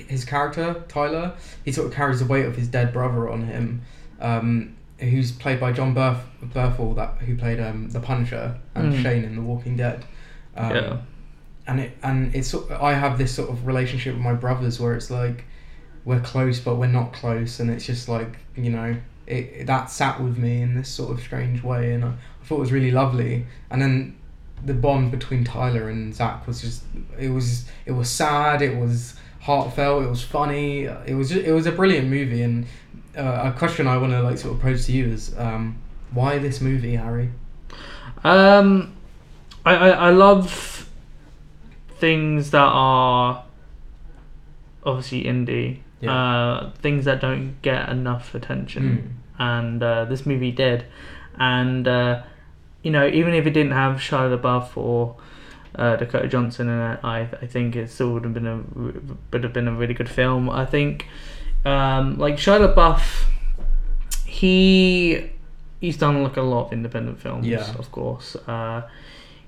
his 0.08 0.26
character 0.26 0.84
Tyler. 0.88 1.34
He 1.64 1.72
sort 1.72 1.88
of 1.88 1.94
carries 1.94 2.20
the 2.20 2.26
weight 2.26 2.46
of 2.46 2.56
his 2.56 2.68
dead 2.68 2.92
brother 2.92 3.30
on 3.30 3.44
him, 3.44 3.82
um, 4.20 4.76
who's 5.00 5.32
played 5.32 5.60
by 5.60 5.72
John 5.72 5.94
Berth- 5.94 6.26
Berthel, 6.44 6.96
that 6.96 7.16
who 7.26 7.36
played 7.38 7.60
um, 7.60 7.90
the 7.90 8.00
Punisher 8.00 8.56
and 8.76 8.94
Mm. 8.94 9.02
Shane 9.04 9.24
in 9.24 9.36
The 9.36 9.42
Walking 9.42 9.78
Dead. 9.78 10.06
Um, 10.56 10.76
Yeah. 10.76 10.98
And 11.68 11.80
it 11.82 11.98
and 12.02 12.34
it's 12.34 12.56
I 12.72 12.94
have 12.94 13.18
this 13.18 13.34
sort 13.34 13.50
of 13.50 13.68
relationship 13.68 14.14
with 14.14 14.24
my 14.24 14.34
brothers 14.34 14.80
where 14.80 14.94
it's 14.96 15.12
like 15.12 15.44
we're 16.06 16.22
close 16.22 16.62
but 16.62 16.76
we're 16.76 16.88
not 16.88 17.12
close, 17.12 17.60
and 17.60 17.70
it's 17.70 17.86
just 17.86 18.08
like 18.08 18.38
you 18.56 18.70
know 18.70 18.96
it 19.28 19.68
that 19.68 19.90
sat 19.92 20.22
with 20.22 20.38
me 20.38 20.62
in 20.62 20.76
this 20.76 20.88
sort 20.88 21.12
of 21.12 21.20
strange 21.20 21.62
way, 21.64 21.92
and 21.94 22.06
I, 22.06 22.08
I 22.08 22.46
thought 22.46 22.56
it 22.56 22.60
was 22.62 22.72
really 22.72 22.92
lovely. 22.92 23.46
And 23.70 23.82
then 23.82 24.16
the 24.66 24.74
bond 24.74 25.12
between 25.12 25.44
Tyler 25.44 25.90
and 25.90 26.16
Zach 26.16 26.48
was 26.48 26.62
just 26.62 26.84
it 27.20 27.30
was 27.30 27.66
it 27.86 27.92
was 27.92 28.10
sad, 28.10 28.62
it 28.62 28.78
was 28.78 29.16
heartfelt, 29.42 30.04
it 30.04 30.10
was 30.10 30.24
funny, 30.24 30.84
it 30.86 31.16
was 31.16 31.30
just, 31.30 31.46
it 31.46 31.52
was 31.52 31.66
a 31.68 31.72
brilliant 31.74 32.08
movie. 32.08 32.44
And 32.44 32.66
uh, 33.18 33.52
a 33.54 33.58
question 33.58 33.88
I 33.88 33.98
want 33.98 34.14
to 34.14 34.22
like 34.22 34.38
sort 34.38 34.56
of 34.56 34.62
pose 34.62 34.86
to 34.86 34.92
you 34.92 35.08
is 35.08 35.38
um, 35.38 35.78
why 36.12 36.38
this 36.38 36.62
movie, 36.62 36.96
Harry? 36.96 37.32
Um, 38.24 38.96
I, 39.66 39.76
I 39.76 39.90
I 39.90 40.10
love 40.12 40.90
things 42.00 42.52
that 42.52 42.70
are 42.72 43.44
obviously 44.86 45.24
indie. 45.24 45.80
Yeah. 46.00 46.14
Uh, 46.14 46.72
things 46.74 47.06
that 47.06 47.22
don't 47.22 47.60
get 47.64 47.90
enough 47.90 48.36
attention, 48.36 49.20
and 49.40 49.82
uh, 49.82 50.06
this 50.06 50.28
movie 50.28 50.52
did. 50.52 50.86
And 51.40 51.88
uh, 51.88 52.22
you 52.84 52.92
know, 52.92 53.08
even 53.08 53.34
if 53.34 53.48
it 53.48 53.52
didn't 53.52 53.72
have 53.72 53.98
Shia 53.98 54.38
LaBeouf 54.38 54.78
or 54.78 55.16
uh, 55.76 55.96
Dakota 55.96 56.28
Johnson 56.28 56.70
in 56.70 56.80
it, 56.92 57.00
I 57.04 57.22
I 57.42 57.48
think 57.48 57.76
it 57.76 57.90
still 57.90 58.14
would 58.14 58.24
have 58.26 58.34
been 58.34 58.48
a 58.48 58.58
would 59.32 59.44
have 59.44 59.54
been 59.54 59.68
a 59.68 59.74
really 59.74 59.96
good 59.96 60.10
film. 60.10 60.50
I 60.52 60.66
think 60.66 61.08
um, 61.66 62.18
like 62.18 62.36
Shia 62.36 62.74
LaBeouf, 62.74 63.26
he 64.26 65.30
he's 65.82 65.98
done 65.98 66.24
like 66.24 66.38
a 66.38 66.42
lot 66.42 66.68
of 66.68 66.74
independent 66.74 67.20
films, 67.22 67.46
Yeah. 67.48 67.70
of 67.78 67.92
course. 67.92 68.36
Uh, 68.48 68.82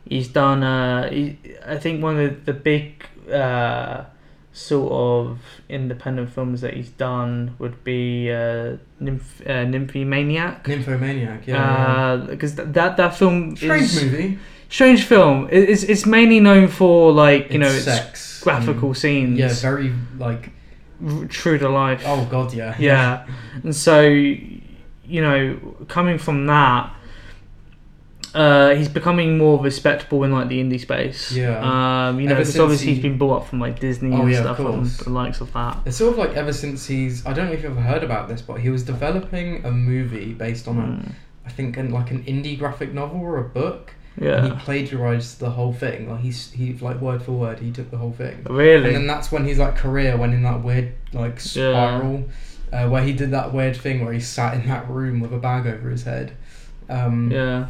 he's 0.07 0.27
done. 0.27 0.63
Uh, 0.63 1.09
he, 1.09 1.37
I 1.65 1.77
think 1.77 2.03
one 2.03 2.19
of 2.19 2.45
the, 2.45 2.51
the 2.51 2.59
big 2.59 3.05
uh, 3.31 4.05
sort 4.53 4.91
of 4.91 5.39
independent 5.69 6.29
films 6.31 6.61
that 6.61 6.73
he's 6.73 6.89
done 6.89 7.55
would 7.59 7.83
be 7.83 8.31
uh, 8.31 8.77
Nymph, 8.99 9.41
uh, 9.47 9.65
Nymphomaniac. 9.65 10.67
Nymphomaniac, 10.67 11.47
yeah. 11.47 12.23
Because 12.27 12.55
th- 12.55 12.69
that 12.71 12.97
that 12.97 13.15
film 13.15 13.55
Strange 13.55 13.83
is 13.83 14.03
movie. 14.03 14.39
strange 14.69 15.03
film. 15.05 15.47
It- 15.51 15.69
It's 15.69 15.83
it's 15.83 16.05
mainly 16.05 16.39
known 16.39 16.67
for 16.67 17.11
like 17.11 17.51
you 17.51 17.59
know 17.59 17.67
It's 17.67 17.77
its 17.77 17.85
sex. 17.85 18.43
graphical 18.43 18.89
and- 18.89 18.97
scenes, 18.97 19.39
Yeah, 19.39 19.53
very 19.53 19.93
like. 20.17 20.51
True 21.29 21.57
to 21.57 21.69
life. 21.69 22.03
Oh 22.05 22.25
god, 22.29 22.53
yeah. 22.53 22.75
yeah. 22.79 23.25
and 23.63 23.75
so 23.75 24.01
you 24.01 25.21
know, 25.21 25.57
coming 25.87 26.17
from 26.19 26.45
that, 26.47 26.93
uh, 28.35 28.75
he's 28.75 28.87
becoming 28.89 29.37
more 29.39 29.59
respectable 29.59 30.23
in 30.23 30.31
like 30.31 30.47
the 30.49 30.61
indie 30.63 30.79
space. 30.79 31.31
Yeah. 31.31 31.57
Um, 32.09 32.19
you 32.19 32.27
know, 32.27 32.35
because 32.35 32.59
obviously 32.59 32.87
he- 32.89 32.93
he's 32.95 33.01
been 33.01 33.17
brought 33.17 33.41
up 33.41 33.47
from 33.47 33.59
like 33.59 33.79
Disney 33.79 34.15
Oh, 34.15 34.21
and 34.21 34.31
yeah, 34.31 34.41
stuff 34.41 34.59
and 34.59 34.85
the 34.85 35.09
likes 35.09 35.41
of 35.41 35.51
that. 35.53 35.79
It's 35.85 35.97
sort 35.97 36.13
of 36.13 36.19
like 36.19 36.35
ever 36.37 36.53
since 36.53 36.85
he's. 36.85 37.25
I 37.25 37.33
don't 37.33 37.47
know 37.47 37.53
if 37.53 37.63
you've 37.63 37.71
ever 37.71 37.81
heard 37.81 38.03
about 38.03 38.27
this, 38.29 38.41
but 38.41 38.55
he 38.59 38.69
was 38.69 38.83
developing 38.83 39.65
a 39.65 39.71
movie 39.71 40.33
based 40.33 40.67
on 40.67 40.77
a, 40.77 40.81
Mm. 40.81 41.11
I 41.45 41.49
think, 41.49 41.77
an, 41.77 41.89
like 41.91 42.11
an 42.11 42.23
indie 42.25 42.57
graphic 42.59 42.93
novel 42.93 43.21
or 43.21 43.39
a 43.39 43.43
book, 43.43 43.95
and 44.17 44.25
Yeah. 44.25 44.45
he 44.45 44.51
plagiarized 44.63 45.39
the 45.39 45.49
whole 45.51 45.73
thing. 45.73 46.09
Like 46.09 46.21
he's 46.21 46.51
he 46.51 46.73
like 46.73 46.99
word 47.01 47.21
for 47.21 47.31
word, 47.33 47.59
he 47.59 47.71
took 47.71 47.89
the 47.91 47.97
whole 47.97 48.11
thing. 48.13 48.43
Really? 48.49 48.87
And 48.87 48.95
then 48.95 49.07
that's 49.07 49.31
when 49.31 49.45
his 49.45 49.57
like 49.59 49.75
career 49.75 50.17
went 50.17 50.33
in 50.33 50.43
that 50.43 50.63
weird 50.63 50.93
like 51.13 51.39
spiral, 51.39 52.25
uh, 52.73 52.87
where 52.89 53.03
he 53.03 53.13
did 53.13 53.31
that 53.31 53.53
weird 53.53 53.75
thing 53.77 54.03
where 54.03 54.13
he 54.13 54.19
sat 54.19 54.53
in 54.55 54.67
that 54.67 54.89
room 54.89 55.19
with 55.19 55.33
a 55.33 55.37
bag 55.39 55.65
over 55.67 55.89
his 55.89 56.03
head. 56.03 56.33
Um, 56.89 57.31
yeah. 57.31 57.69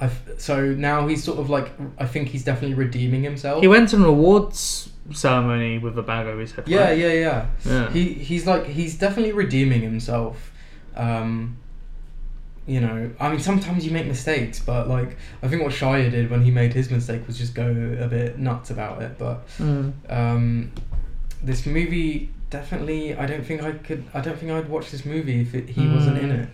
I 0.00 0.06
f 0.06 0.20
so 0.38 0.72
now 0.72 1.06
he's 1.06 1.22
sort 1.22 1.38
of 1.38 1.48
like 1.48 1.70
I 1.98 2.06
think 2.06 2.28
he's 2.28 2.44
definitely 2.44 2.74
redeeming 2.74 3.22
himself. 3.22 3.60
He 3.60 3.68
went 3.68 3.90
to 3.90 3.96
an 3.96 4.04
awards 4.04 4.88
ceremony 5.12 5.78
with 5.78 5.96
a 5.98 6.02
bag 6.02 6.26
over 6.26 6.40
his 6.40 6.52
head. 6.52 6.66
yeah, 6.66 6.88
right? 6.88 6.98
yeah, 6.98 7.12
yeah. 7.12 7.46
Yeah. 7.64 7.90
He 7.90 8.14
he's 8.14 8.46
like 8.46 8.66
he's 8.66 8.96
definitely 8.98 9.32
redeeming 9.32 9.82
himself. 9.82 10.50
Um, 10.96 11.56
you 12.66 12.80
know, 12.80 13.10
I 13.18 13.30
mean, 13.30 13.40
sometimes 13.40 13.84
you 13.84 13.90
make 13.90 14.06
mistakes, 14.06 14.60
but 14.60 14.88
like 14.88 15.16
I 15.42 15.48
think 15.48 15.62
what 15.62 15.72
Shia 15.72 16.10
did 16.10 16.30
when 16.30 16.42
he 16.42 16.50
made 16.50 16.72
his 16.72 16.90
mistake 16.90 17.26
was 17.26 17.36
just 17.38 17.54
go 17.54 17.66
a 18.00 18.06
bit 18.06 18.38
nuts 18.38 18.70
about 18.70 19.02
it. 19.02 19.18
But 19.18 19.46
Mm. 19.58 19.92
um, 20.08 20.70
this 21.42 21.66
movie 21.66 22.30
definitely, 22.50 23.16
I 23.16 23.26
don't 23.26 23.44
think 23.44 23.62
I 23.62 23.72
could. 23.72 24.04
I 24.14 24.20
don't 24.20 24.38
think 24.38 24.52
I'd 24.52 24.68
watch 24.68 24.90
this 24.90 25.04
movie 25.04 25.40
if 25.40 25.54
it, 25.54 25.68
he 25.70 25.88
wasn't 25.88 26.18
in 26.18 26.30
Mm. 26.30 26.42
it. 26.44 26.48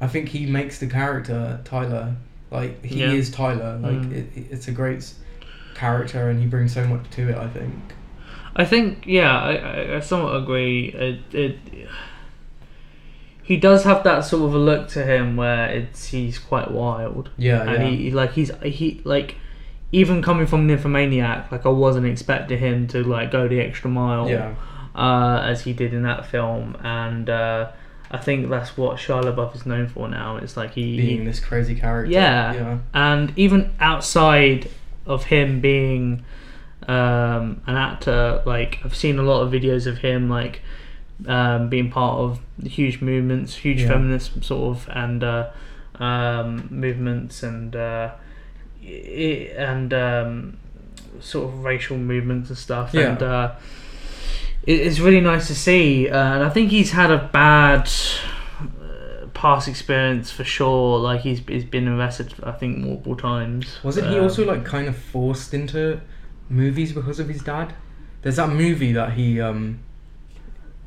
I 0.00 0.06
think 0.08 0.28
he 0.30 0.46
makes 0.46 0.78
the 0.78 0.86
character 0.86 1.60
Tyler 1.64 2.14
like 2.50 2.84
he 2.84 3.00
Yeah. 3.00 3.12
is 3.12 3.30
Tyler. 3.30 3.78
Like 3.82 3.92
Mm. 3.92 4.12
it, 4.12 4.26
it- 4.34 4.46
it's 4.50 4.68
a 4.68 4.72
great 4.72 5.12
character, 5.74 6.28
and 6.30 6.40
he 6.40 6.46
brings 6.46 6.72
so 6.72 6.86
much 6.86 7.08
to 7.10 7.28
it. 7.28 7.36
I 7.36 7.48
think. 7.48 7.74
I 8.54 8.64
think, 8.66 9.04
yeah, 9.06 9.38
I, 9.38 9.52
I, 9.54 9.96
I 9.96 10.00
somewhat 10.00 10.36
agree. 10.36 10.88
It, 10.88 11.34
it, 11.34 11.58
he 13.52 13.58
does 13.58 13.84
have 13.84 14.02
that 14.02 14.20
sort 14.20 14.44
of 14.44 14.54
a 14.54 14.58
look 14.58 14.88
to 14.88 15.04
him 15.04 15.36
where 15.36 15.66
it's 15.66 16.06
he's 16.06 16.38
quite 16.38 16.70
wild, 16.70 17.28
Yeah, 17.36 17.60
and 17.60 17.82
yeah. 17.82 17.90
he 17.90 18.10
like 18.10 18.32
he's 18.32 18.50
he 18.62 19.02
like 19.04 19.34
even 19.92 20.22
coming 20.22 20.46
from 20.46 20.66
Nymphomaniac, 20.66 21.52
like 21.52 21.66
I 21.66 21.68
wasn't 21.68 22.06
expecting 22.06 22.58
him 22.58 22.86
to 22.88 23.04
like 23.04 23.30
go 23.30 23.48
the 23.48 23.60
extra 23.60 23.90
mile, 23.90 24.26
yeah. 24.30 24.54
uh, 24.94 25.42
as 25.44 25.64
he 25.64 25.74
did 25.74 25.92
in 25.92 26.02
that 26.04 26.24
film, 26.24 26.78
and 26.82 27.28
uh, 27.28 27.72
I 28.10 28.16
think 28.16 28.48
that's 28.48 28.74
what 28.78 28.96
Shia 28.96 29.22
LaBeouf 29.22 29.54
is 29.54 29.66
known 29.66 29.86
for 29.86 30.08
now. 30.08 30.38
It's 30.38 30.56
like 30.56 30.72
he, 30.72 30.92
he 30.98 31.08
being 31.08 31.26
this 31.26 31.38
crazy 31.38 31.74
character. 31.74 32.10
Yeah. 32.10 32.54
Yeah. 32.54 32.78
and 32.94 33.34
even 33.36 33.74
outside 33.80 34.70
of 35.04 35.24
him 35.24 35.60
being 35.60 36.24
um, 36.88 37.60
an 37.66 37.76
actor, 37.76 38.42
like 38.46 38.78
I've 38.82 38.96
seen 38.96 39.18
a 39.18 39.22
lot 39.22 39.42
of 39.42 39.52
videos 39.52 39.86
of 39.86 39.98
him 39.98 40.30
like 40.30 40.62
um, 41.26 41.68
being 41.68 41.90
part 41.90 42.18
of 42.18 42.40
huge 42.64 43.00
movements, 43.00 43.54
huge 43.56 43.82
Yeah. 43.82 43.88
feminist 43.88 44.42
sort 44.44 44.76
of 44.76 44.88
and 44.92 45.22
uh, 45.24 45.50
um, 46.00 46.66
movements 46.70 47.42
and 47.42 47.74
uh, 47.76 48.10
i- 48.82 49.50
and 49.56 49.92
um, 49.94 50.56
sort 51.20 51.48
of 51.48 51.62
racial 51.64 51.96
movements 51.96 52.48
and 52.50 52.58
stuff. 52.58 52.90
Yeah. 52.92 53.10
And 53.12 53.22
uh, 53.22 53.52
it, 54.66 54.80
it's 54.80 54.98
really 55.00 55.20
nice 55.20 55.46
to 55.48 55.54
see. 55.54 56.08
Uh, 56.08 56.16
and 56.34 56.44
I 56.44 56.48
think 56.48 56.70
he's 56.70 56.90
had 56.92 57.10
a 57.10 57.28
bad 57.32 57.88
uh, 58.60 59.26
past 59.34 59.68
experience 59.68 60.30
for 60.30 60.44
sure. 60.44 60.98
Like 60.98 61.20
he's 61.20 61.40
he's 61.48 61.64
been 61.64 61.88
arrested, 61.88 62.34
I 62.42 62.52
think, 62.52 62.78
multiple 62.78 63.16
times. 63.16 63.78
Wasn't 63.82 64.08
he 64.08 64.16
Um, 64.18 64.24
also 64.24 64.44
like 64.44 64.64
kind 64.64 64.88
of 64.88 64.96
forced 64.96 65.54
into 65.54 66.00
movies 66.48 66.92
because 66.92 67.20
of 67.20 67.28
his 67.28 67.42
dad? 67.42 67.74
There's 68.22 68.36
that 68.36 68.50
movie 68.50 68.92
that 68.92 69.12
he 69.14 69.40
um, 69.40 69.80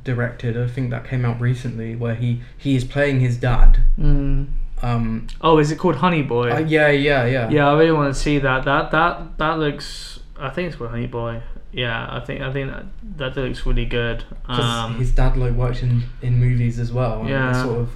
directed. 0.05 0.55
I 0.57 0.67
think 0.67 0.89
that 0.91 1.05
came 1.05 1.25
out 1.25 1.41
recently 1.41 1.95
where 1.97 2.15
he 2.15 2.41
he 2.57 2.77
is 2.77 2.85
playing 2.85 3.19
his 3.19 3.35
dad. 3.38 3.83
Mm. 4.00 4.47
Um, 4.81 5.27
Oh, 5.41 5.57
is 5.57 5.71
it 5.71 5.77
called 5.77 5.95
Honey 5.97 6.21
Boy? 6.21 6.51
uh, 6.51 6.59
yeah, 6.59 6.89
yeah, 6.89 7.25
yeah. 7.25 7.50
Yeah, 7.50 7.69
I 7.69 7.77
really 7.77 7.91
want 7.91 8.13
to 8.13 8.19
see 8.19 8.39
that. 8.39 8.63
That 8.63 8.91
that 8.91 9.38
that 9.38 9.59
looks. 9.59 10.19
I 10.39 10.50
think 10.50 10.67
it's 10.67 10.77
called 10.77 10.91
Honey 10.91 11.07
Boy. 11.07 11.41
Yeah, 11.74 12.07
I 12.09 12.21
think 12.21 12.41
I 12.41 12.53
think 12.53 12.71
that 12.71 12.85
that 13.17 13.35
looks 13.38 13.65
really 13.65 13.85
good. 13.85 14.24
Um, 14.47 14.95
his 14.97 15.12
dad 15.12 15.35
like 15.35 15.53
worked 15.53 15.83
in, 15.83 16.03
in 16.21 16.39
movies 16.39 16.79
as 16.79 16.93
well. 16.93 17.19
And 17.21 17.29
Yeah. 17.29 17.51
it 17.51 17.63
sort 17.63 17.79
of 17.79 17.95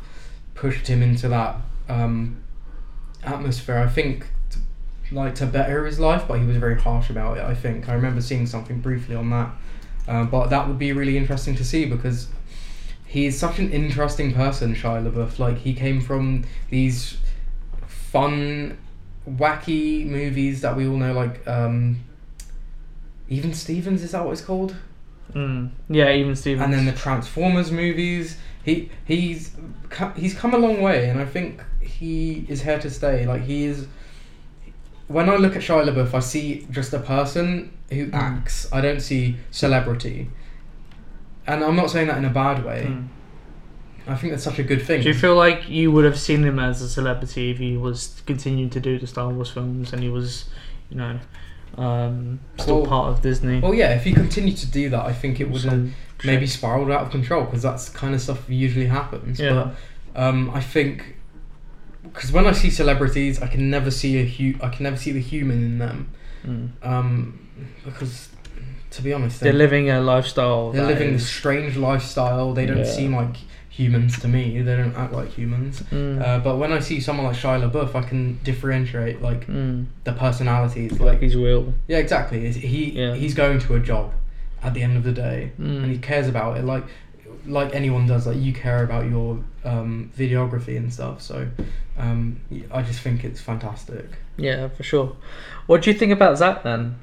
pushed 0.55 0.87
him 0.87 1.01
into 1.01 1.29
that 1.29 1.55
um, 1.87 2.41
atmosphere. 3.23 3.77
I 3.77 3.87
think 3.87 4.27
t- 4.49 4.59
like 5.11 5.35
to 5.35 5.45
better 5.45 5.85
his 5.85 5.99
life, 5.99 6.23
but 6.27 6.39
he 6.39 6.45
was 6.45 6.57
very 6.57 6.79
harsh 6.79 7.09
about 7.09 7.37
it. 7.37 7.43
I 7.43 7.55
think 7.55 7.87
I 7.87 7.93
remember 7.93 8.21
seeing 8.21 8.45
something 8.47 8.79
briefly 8.79 9.15
on 9.15 9.29
that. 9.29 9.49
Um, 10.09 10.27
but 10.29 10.47
that 10.47 10.67
would 10.67 10.79
be 10.79 10.91
really 10.91 11.17
interesting 11.17 11.55
to 11.55 11.63
see 11.63 11.85
because 11.85 12.27
he's 13.05 13.37
such 13.37 13.59
an 13.59 13.71
interesting 13.71 14.33
person, 14.33 14.73
Shia 14.73 15.07
LaBeouf. 15.09 15.37
Like 15.37 15.59
he 15.59 15.73
came 15.73 16.01
from 16.01 16.45
these 16.71 17.17
fun, 17.85 18.79
wacky 19.29 20.07
movies 20.07 20.61
that 20.61 20.75
we 20.75 20.87
all 20.87 20.97
know, 20.97 21.13
like 21.13 21.47
um, 21.47 21.99
even 23.29 23.53
Stevens. 23.53 24.01
Is 24.03 24.11
that 24.11 24.25
what 24.25 24.31
it's 24.31 24.41
called? 24.41 24.75
mm, 25.33 25.69
yeah, 25.89 26.11
even 26.11 26.35
Stevens. 26.35 26.63
and 26.63 26.73
then 26.73 26.85
the 26.85 26.91
Transformers 26.91 27.71
movies. 27.71 28.37
He 28.63 28.89
he's 29.05 29.55
he's 30.15 30.33
come 30.33 30.55
a 30.55 30.57
long 30.57 30.81
way, 30.81 31.07
and 31.07 31.21
I 31.21 31.25
think 31.25 31.63
he 31.81 32.47
is 32.49 32.63
here 32.63 32.79
to 32.79 32.89
stay. 32.89 33.27
Like 33.27 33.43
he 33.43 33.65
is. 33.65 33.87
When 35.07 35.29
I 35.29 35.35
look 35.35 35.55
at 35.55 35.61
Shia 35.61 35.87
LaBeouf, 35.87 36.15
I 36.15 36.19
see 36.19 36.67
just 36.71 36.93
a 36.93 36.99
person 36.99 37.71
who 37.91 38.07
Mm. 38.07 38.13
acts. 38.13 38.67
I 38.71 38.81
don't 38.81 39.01
see 39.01 39.37
celebrity, 39.51 40.29
and 41.47 41.63
I'm 41.63 41.75
not 41.75 41.89
saying 41.91 42.07
that 42.07 42.17
in 42.17 42.25
a 42.25 42.29
bad 42.29 42.63
way. 42.65 42.85
Mm. 42.89 43.07
I 44.07 44.15
think 44.15 44.31
that's 44.33 44.43
such 44.43 44.57
a 44.59 44.63
good 44.63 44.81
thing. 44.81 45.01
Do 45.01 45.07
you 45.07 45.13
feel 45.13 45.35
like 45.35 45.69
you 45.69 45.91
would 45.91 46.05
have 46.05 46.17
seen 46.17 46.43
him 46.43 46.57
as 46.57 46.81
a 46.81 46.89
celebrity 46.89 47.51
if 47.51 47.57
he 47.59 47.77
was 47.77 48.21
continuing 48.25 48.69
to 48.71 48.79
do 48.79 48.97
the 48.97 49.05
Star 49.05 49.29
Wars 49.29 49.51
films 49.51 49.93
and 49.93 50.01
he 50.01 50.09
was, 50.09 50.45
you 50.89 50.97
know, 50.97 51.19
um, 51.77 52.39
still 52.57 52.77
Well- 52.81 52.85
part 52.89 53.09
of 53.13 53.21
Disney? 53.21 53.59
well, 53.59 53.73
yeah. 53.75 53.93
If 53.93 54.03
he 54.05 54.13
continued 54.13 54.57
to 54.57 54.65
do 54.67 54.89
that, 54.89 55.05
I 55.05 55.13
think 55.13 55.39
it 55.39 55.49
would 55.51 55.63
have 55.63 55.91
maybe 56.23 56.47
spiraled 56.47 56.89
out 56.89 57.01
of 57.03 57.11
control 57.11 57.43
because 57.45 57.61
that's 57.61 57.87
kind 57.89 58.15
of 58.15 58.21
stuff 58.21 58.49
usually 58.49 58.87
happens. 58.87 59.39
Yeah. 59.39 59.71
But 60.15 60.21
um, 60.23 60.49
I 60.55 60.59
think 60.61 61.15
because 62.03 62.31
when 62.31 62.47
I 62.47 62.53
see 62.53 62.71
celebrities, 62.71 63.39
I 63.41 63.47
can 63.47 63.69
never 63.69 63.91
see 63.91 64.17
a 64.17 64.25
hu- 64.25 64.57
I 64.63 64.69
can 64.69 64.83
never 64.83 64.97
see 64.97 65.11
the 65.11 65.21
human 65.21 65.57
in 65.63 65.77
them. 65.77 66.09
Mm. 66.47 66.69
Um, 66.81 67.39
because 67.85 68.29
to 68.91 69.01
be 69.01 69.13
honest, 69.13 69.39
They're 69.39 69.51
they're, 69.51 69.57
living 69.59 69.89
a 69.89 70.01
lifestyle. 70.01 70.71
they're 70.71 70.85
living 70.87 71.09
is- 71.13 71.21
this 71.23 71.29
strange 71.29 71.77
lifestyle. 71.77 72.53
They 72.53 72.65
don't 72.65 72.79
Yeah. 72.79 72.83
seem 72.85 73.15
like 73.15 73.35
humans 73.69 74.19
to 74.19 74.27
me. 74.27 74.61
They 74.61 74.75
don't 74.75 74.95
act 74.95 75.13
like 75.13 75.29
humans. 75.29 75.83
Mm. 75.91 76.21
Uh, 76.21 76.39
but 76.39 76.57
when 76.57 76.71
I 76.73 76.79
see 76.79 76.99
someone 76.99 77.25
like 77.27 77.35
Shia 77.37 77.69
LaBeouf, 77.69 77.95
I 77.95 78.01
can 78.01 78.39
differentiate 78.43 79.21
like 79.21 79.47
mm. 79.47 79.85
the 80.03 80.13
personalities. 80.13 80.91
Like 80.93 81.01
Like 81.01 81.21
he's 81.21 81.35
real. 81.35 81.73
yeah, 81.87 81.97
exactly. 81.99 82.45
Is- 82.45 82.55
He 82.55 82.91
Yeah. 82.91 83.13
he's 83.15 83.33
going 83.35 83.59
to 83.59 83.75
a 83.75 83.79
job 83.79 84.11
at 84.63 84.73
the 84.73 84.81
end 84.81 84.97
of 84.97 85.03
the 85.03 85.13
day, 85.13 85.51
Mm. 85.59 85.83
and 85.83 85.91
he 85.91 85.97
cares 85.99 86.27
about 86.27 86.57
it. 86.57 86.65
Like 86.65 86.83
like 87.45 87.73
anyone 87.73 88.05
does. 88.05 88.27
Like 88.27 88.37
you 88.37 88.51
care 88.53 88.83
about 88.83 89.09
your 89.09 89.39
um, 89.63 90.11
videography 90.17 90.75
and 90.77 90.91
stuff. 90.91 91.21
So 91.21 91.47
um, 91.97 92.39
I 92.71 92.81
just 92.81 92.99
think 93.01 93.23
it's 93.23 93.39
fantastic. 93.41 94.05
Yeah, 94.37 94.67
for 94.69 94.83
sure. 94.83 95.15
What 95.67 95.81
do 95.83 95.91
you 95.91 95.97
think 95.97 96.11
about 96.11 96.37
Zach 96.37 96.63
then? 96.63 96.95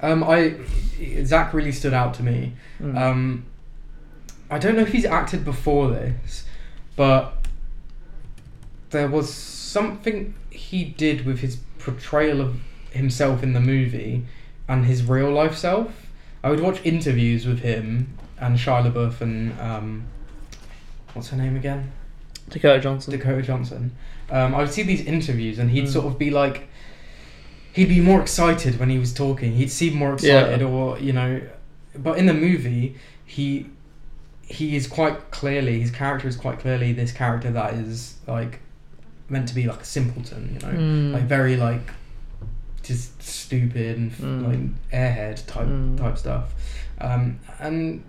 Um, 0.00 0.22
I 0.24 0.54
Zach 1.24 1.54
really 1.54 1.72
stood 1.72 1.94
out 1.94 2.14
to 2.14 2.22
me. 2.22 2.52
Mm. 2.80 2.96
Um, 3.00 3.44
I 4.50 4.58
don't 4.58 4.76
know 4.76 4.82
if 4.82 4.92
he's 4.92 5.04
acted 5.06 5.44
before 5.44 5.90
this, 5.90 6.44
but 6.96 7.34
there 8.90 9.08
was 9.08 9.32
something 9.32 10.34
he 10.50 10.84
did 10.84 11.24
with 11.26 11.40
his 11.40 11.56
portrayal 11.78 12.40
of 12.40 12.60
himself 12.90 13.42
in 13.42 13.52
the 13.54 13.60
movie 13.60 14.24
and 14.68 14.84
his 14.86 15.02
real 15.02 15.30
life 15.32 15.56
self. 15.56 16.06
I 16.42 16.50
would 16.50 16.60
watch 16.60 16.80
interviews 16.84 17.46
with 17.46 17.60
him 17.60 18.16
and 18.38 18.56
Shia 18.58 18.92
LaBeouf 18.92 19.20
and 19.20 19.58
um, 19.60 20.04
what's 21.14 21.30
her 21.30 21.36
name 21.36 21.56
again? 21.56 21.90
Dakota 22.50 22.78
Johnson. 22.80 23.10
Dakota 23.16 23.42
Johnson. 23.42 23.92
Um, 24.30 24.54
I 24.54 24.58
would 24.58 24.70
see 24.70 24.82
these 24.82 25.00
interviews 25.00 25.58
and 25.58 25.70
he'd 25.70 25.84
Mm. 25.84 25.92
sort 25.92 26.06
of 26.06 26.18
be 26.18 26.30
like, 26.30 26.68
he'd 27.74 27.88
be 27.88 28.00
more 28.00 28.20
excited 28.22 28.78
when 28.80 28.88
he 28.88 28.98
was 28.98 29.12
talking. 29.12 29.52
He'd 29.54 29.70
seem 29.70 29.94
more 29.94 30.14
excited, 30.14 30.62
or 30.62 30.98
you 30.98 31.12
know, 31.12 31.40
but 31.96 32.18
in 32.18 32.26
the 32.26 32.34
movie, 32.34 32.96
he 33.24 33.66
he 34.46 34.76
is 34.76 34.86
quite 34.86 35.30
clearly 35.30 35.80
his 35.80 35.90
character 35.90 36.28
is 36.28 36.36
quite 36.36 36.58
clearly 36.58 36.92
this 36.92 37.12
character 37.12 37.50
that 37.50 37.74
is 37.74 38.16
like 38.26 38.60
meant 39.28 39.48
to 39.48 39.54
be 39.54 39.66
like 39.66 39.80
a 39.80 39.84
simpleton, 39.84 40.42
you 40.54 40.60
know, 40.66 40.74
Mm. 40.74 41.12
like 41.12 41.22
very 41.24 41.56
like 41.56 41.90
just 42.82 43.22
stupid 43.22 43.96
and 43.96 44.12
Mm. 44.12 44.46
like 44.46 44.60
airhead 44.92 45.46
type 45.46 45.66
Mm. 45.66 45.96
type 45.98 46.18
stuff. 46.18 46.52
Um, 47.00 47.38
and 47.58 48.02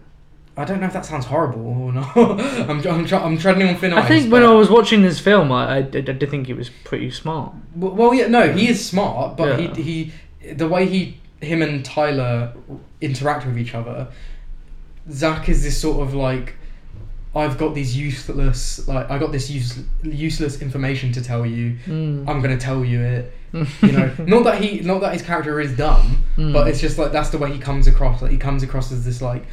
I 0.58 0.64
don't 0.64 0.80
know 0.80 0.88
if 0.88 0.94
that 0.94 1.06
sounds 1.06 1.26
horrible 1.26 1.66
or 1.68 1.92
not. 1.92 2.16
I'm 2.18 2.80
I'm, 2.88 3.06
I'm 3.14 3.38
treading 3.38 3.68
on 3.68 3.76
thin 3.76 3.92
ice. 3.94 4.06
I 4.06 4.08
think 4.08 4.32
when 4.32 4.44
I 4.44 4.52
was 4.52 4.70
watching 4.70 5.02
this 5.02 5.20
film, 5.20 5.52
I, 5.52 5.78
I, 5.78 5.82
did- 5.82 6.10
I 6.10 6.14
did 6.14 6.30
think 6.30 6.48
he 6.48 6.54
was 6.54 6.70
pretty 6.86 7.12
smart. 7.12 7.54
Well, 7.76 7.92
well, 7.94 8.14
yeah, 8.14 8.28
no, 8.28 8.52
he 8.54 8.70
is 8.70 8.86
smart, 8.86 9.36
but 9.36 9.60
Yeah. 9.60 9.74
he 9.74 10.12
he 10.44 10.54
the 10.54 10.68
way 10.68 10.86
he 10.88 11.20
him 11.42 11.62
and 11.62 11.84
Tyler 11.84 12.54
interact 13.02 13.46
with 13.46 13.58
each 13.58 13.76
other. 13.76 14.08
Zach 15.12 15.50
is 15.50 15.62
this 15.64 15.80
sort 15.80 16.02
of 16.08 16.14
like, 16.16 16.56
I've 17.36 17.58
got 17.58 17.76
these 17.76 17.96
useless 17.98 18.88
like 18.88 19.10
I 19.12 19.18
got 19.20 19.32
this 19.32 19.50
use, 19.52 19.80
useless 20.04 20.62
information 20.62 21.12
to 21.14 21.22
tell 21.22 21.46
you. 21.46 21.78
Mm. 21.86 22.28
I'm 22.30 22.42
gonna 22.42 22.58
tell 22.58 22.84
you 22.86 23.02
it. 23.02 23.34
You 23.82 23.92
know, 23.94 24.12
not 24.20 24.44
that 24.46 24.62
he 24.62 24.80
not 24.82 25.00
that 25.02 25.14
his 25.14 25.22
character 25.22 25.60
is 25.62 25.76
dumb, 25.78 26.24
Mm. 26.38 26.52
but 26.54 26.68
it's 26.68 26.80
just 26.82 26.98
like 26.98 27.12
that's 27.12 27.30
the 27.30 27.38
way 27.38 27.52
he 27.52 27.60
comes 27.60 27.88
across. 27.88 28.22
Like 28.22 28.32
he 28.32 28.38
comes 28.38 28.64
across 28.64 28.92
as 28.94 29.04
this 29.06 29.22
like. 29.22 29.46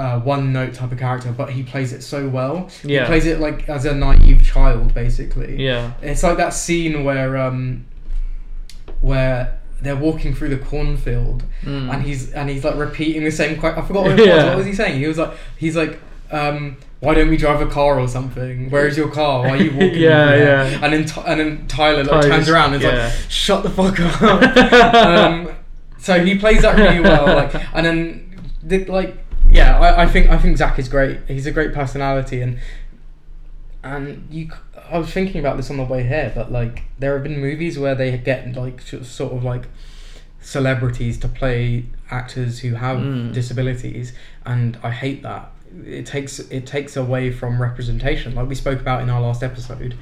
Uh, 0.00 0.18
one 0.20 0.50
note 0.58 0.72
type 0.72 0.90
of 0.92 0.98
character, 0.98 1.30
but 1.30 1.48
he 1.50 1.62
plays 1.62 1.92
it 1.92 2.02
so 2.02 2.26
well. 2.28 2.54
Yeah. 2.82 3.00
He 3.00 3.06
plays 3.06 3.26
it 3.26 3.38
like 3.46 3.68
as 3.68 3.84
a 3.84 3.94
naive 3.94 4.42
child, 4.52 4.94
basically. 4.94 5.52
yeah. 5.62 5.92
It's 6.00 6.22
like 6.22 6.38
that 6.38 6.54
scene 6.54 7.04
where 7.04 7.36
um 7.36 7.84
where 9.00 9.58
they're 9.82 9.96
walking 9.96 10.34
through 10.34 10.50
the 10.50 10.58
cornfield 10.58 11.42
Mm. 11.64 11.92
and 11.92 12.02
he's 12.02 12.32
and 12.32 12.48
he's 12.48 12.64
like 12.64 12.76
repeating 12.76 13.24
the 13.24 13.30
same 13.30 13.58
question. 13.58 13.82
I 13.82 13.86
forgot 13.86 14.02
what 14.04 14.12
it 14.12 14.18
was. 14.20 14.26
Yeah. 14.26 14.46
What 14.48 14.56
was 14.58 14.66
he 14.66 14.72
saying? 14.74 14.98
He 14.98 15.06
was 15.06 15.18
like 15.18 15.32
he's 15.58 15.76
like 15.76 15.98
um 16.30 16.76
why 17.00 17.14
don't 17.14 17.28
we 17.28 17.36
drive 17.36 17.60
a 17.60 17.66
car 17.66 17.98
or 18.00 18.08
something? 18.08 18.70
Where 18.70 18.86
is 18.86 18.96
your 18.96 19.10
car? 19.10 19.40
Why 19.42 19.50
are 19.50 19.56
you 19.56 19.70
walking? 19.80 19.94
Yeah, 20.00 20.26
there?" 20.26 20.70
yeah. 20.70 20.80
And 20.84 20.92
then 20.94 21.04
Ty- 21.06 21.24
and 21.26 21.40
then 21.40 21.66
Tyler 21.66 22.04
like 22.04 22.22
turns 22.22 22.48
around 22.48 22.74
and 22.74 22.82
is 22.82 22.88
yeah. 22.90 23.04
like, 23.04 23.12
"Shut 23.30 23.62
the 23.62 23.70
fuck 23.70 23.98
up." 24.00 24.94
um, 24.94 25.50
so 25.98 26.22
he 26.24 26.38
plays 26.38 26.62
that 26.62 26.78
really 26.78 27.00
well. 27.00 27.26
Like, 27.26 27.54
and 27.74 27.84
then 27.86 28.50
the, 28.62 28.84
like 28.86 29.16
yeah, 29.50 29.78
I, 29.78 30.02
I 30.02 30.06
think 30.06 30.30
I 30.30 30.38
think 30.38 30.56
Zach 30.56 30.78
is 30.78 30.88
great. 30.88 31.18
He's 31.28 31.46
a 31.46 31.50
great 31.52 31.72
personality, 31.74 32.40
and 32.40 32.58
and 33.82 34.26
you. 34.30 34.50
I 34.90 34.98
was 34.98 35.10
thinking 35.10 35.40
about 35.40 35.56
this 35.56 35.70
on 35.70 35.76
the 35.76 35.84
way 35.84 36.02
here, 36.02 36.32
but 36.34 36.50
like 36.50 36.84
there 36.98 37.14
have 37.14 37.22
been 37.22 37.40
movies 37.40 37.78
where 37.78 37.94
they 37.94 38.16
get 38.18 38.54
like 38.56 38.80
sort 38.82 39.32
of 39.32 39.44
like 39.44 39.68
celebrities 40.40 41.18
to 41.18 41.28
play 41.28 41.84
actors 42.10 42.60
who 42.60 42.74
have 42.74 42.98
Mm. 42.98 43.32
disabilities, 43.32 44.12
and 44.44 44.78
I 44.82 44.90
hate 44.90 45.22
that. 45.22 45.50
It 45.86 46.06
takes 46.06 46.38
it 46.40 46.66
takes 46.66 46.96
away 46.96 47.30
from 47.30 47.62
representation, 47.62 48.34
like 48.34 48.48
we 48.48 48.54
spoke 48.56 48.80
about 48.80 49.02
in 49.02 49.10
our 49.10 49.20
last 49.20 49.42
episode. 49.42 49.94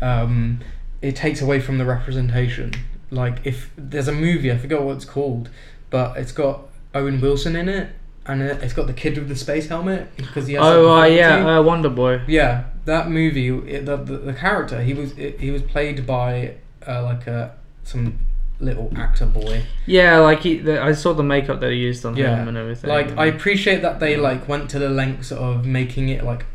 Um, 0.00 0.60
it 1.02 1.16
takes 1.16 1.42
away 1.42 1.60
from 1.60 1.78
the 1.78 1.84
representation. 1.84 2.72
Like 3.10 3.38
if 3.44 3.70
there's 3.76 4.08
a 4.08 4.12
movie, 4.12 4.50
I 4.52 4.58
forgot 4.58 4.82
what 4.82 4.96
it's 4.96 5.04
called, 5.04 5.50
but 5.90 6.16
it's 6.16 6.32
got 6.32 6.62
Owen 6.94 7.20
Wilson 7.20 7.56
in 7.56 7.68
it, 7.68 7.90
and 8.28 8.42
it- 8.42 8.62
it's 8.62 8.72
got 8.74 8.86
the 8.86 8.92
kid 8.92 9.16
with 9.18 9.28
the 9.28 9.36
space 9.36 9.68
helmet 9.68 10.08
because 10.16 10.46
he 10.46 10.54
has. 10.54 10.64
Oh, 10.64 10.90
uh, 10.90 10.96
like, 11.00 11.12
yeah, 11.14 11.58
uh, 11.58 11.62
Wonder 11.62 11.88
Boy. 11.90 12.20
Yeah, 12.26 12.64
that 12.84 13.08
movie, 13.10 13.48
it, 13.48 13.86
the, 13.86 13.96
the 13.96 14.16
the 14.18 14.32
character 14.34 14.82
he 14.82 14.94
was 14.94 15.16
it, 15.18 15.40
he 15.40 15.50
was 15.50 15.62
played 15.62 16.06
by 16.06 16.54
uh, 16.86 17.02
like 17.02 17.26
a 17.26 17.54
some 17.84 18.18
little 18.58 18.90
actor 18.96 19.26
boy. 19.26 19.62
Yeah, 19.84 20.18
like 20.20 20.40
he, 20.40 20.56
the, 20.58 20.80
I 20.82 20.92
saw 20.92 21.12
the 21.12 21.22
makeup 21.22 21.60
that 21.60 21.72
he 21.72 21.76
used 21.76 22.06
on 22.06 22.16
Yeah. 22.16 22.36
him 22.36 22.48
and 22.48 22.56
everything. 22.56 22.88
Like 22.88 23.16
I 23.18 23.26
appreciate 23.26 23.82
that 23.82 24.00
they 24.00 24.16
like 24.16 24.48
went 24.48 24.70
to 24.70 24.78
the 24.78 24.88
lengths 24.88 25.30
of 25.30 25.66
making 25.66 26.08
it 26.08 26.24
like 26.24 26.46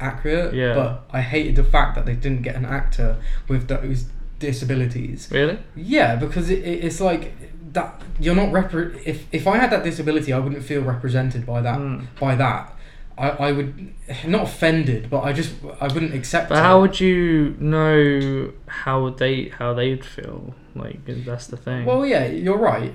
accurate. 0.00 0.54
Yeah. 0.54 0.74
But 0.74 1.02
I 1.12 1.20
hated 1.20 1.56
the 1.56 1.64
fact 1.64 1.94
that 1.96 2.06
they 2.06 2.14
didn't 2.14 2.42
get 2.42 2.56
an 2.56 2.64
actor 2.64 3.16
with 3.48 3.68
those 3.68 4.06
disabilities. 4.38 5.28
really. 5.30 5.58
Yeah, 5.76 6.16
because 6.16 6.48
it, 6.50 6.60
it, 6.64 6.84
it's 6.84 7.00
like 7.00 7.34
that 7.72 8.00
you're 8.18 8.34
not 8.34 8.50
repre- 8.50 9.00
if 9.04 9.26
if 9.32 9.46
I 9.46 9.56
had 9.58 9.70
that 9.70 9.84
disability, 9.84 10.32
I 10.32 10.38
wouldn't 10.38 10.64
feel 10.64 10.82
represented 10.82 11.44
by 11.46 11.60
that 11.62 11.78
Mm. 11.78 12.06
by 12.18 12.34
that. 12.36 12.74
I, 13.18 13.28
I 13.48 13.52
would 13.52 13.92
not 14.26 14.42
offended, 14.44 15.10
but 15.10 15.20
I 15.24 15.32
just 15.32 15.52
I 15.80 15.86
wouldn't 15.88 16.14
accept 16.14 16.48
But 16.48 16.58
it. 16.58 16.62
how 16.62 16.80
would 16.80 17.00
you 17.00 17.54
know 17.60 18.52
how 18.66 19.10
they 19.10 19.48
how 19.58 19.74
they'd 19.74 20.04
feel? 20.04 20.54
Like 20.74 21.00
that's 21.24 21.46
the 21.48 21.56
thing. 21.56 21.84
Well, 21.84 22.06
yeah, 22.06 22.26
you're 22.26 22.56
right. 22.58 22.94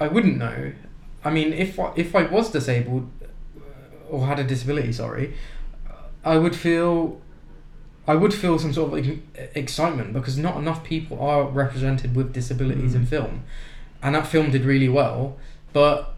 I- 0.00 0.08
wouldn't 0.08 0.38
know. 0.38 0.72
I 1.24 1.30
mean, 1.30 1.52
if 1.52 1.78
I, 1.78 1.92
if 1.96 2.14
I 2.16 2.24
was 2.24 2.50
disabled 2.50 3.08
uh, 3.56 4.10
or 4.10 4.26
had 4.26 4.38
a 4.38 4.44
disability, 4.44 4.92
sorry, 4.92 5.34
I 6.24 6.36
would 6.36 6.56
feel 6.56 7.20
I 8.06 8.14
would 8.16 8.34
feel 8.34 8.58
some 8.58 8.72
sort 8.72 8.98
of 8.98 9.18
excitement 9.54 10.12
because 10.12 10.36
not 10.36 10.56
enough 10.58 10.82
people 10.84 11.20
are 11.20 11.44
represented 11.44 12.14
with 12.16 12.32
disabilities 12.34 12.94
in 12.94 13.02
Mm. 13.06 13.08
film, 13.08 13.42
and 14.04 14.14
that 14.14 14.26
film 14.28 14.50
did 14.52 14.64
really 14.64 14.88
well. 14.88 15.36
But 15.72 16.14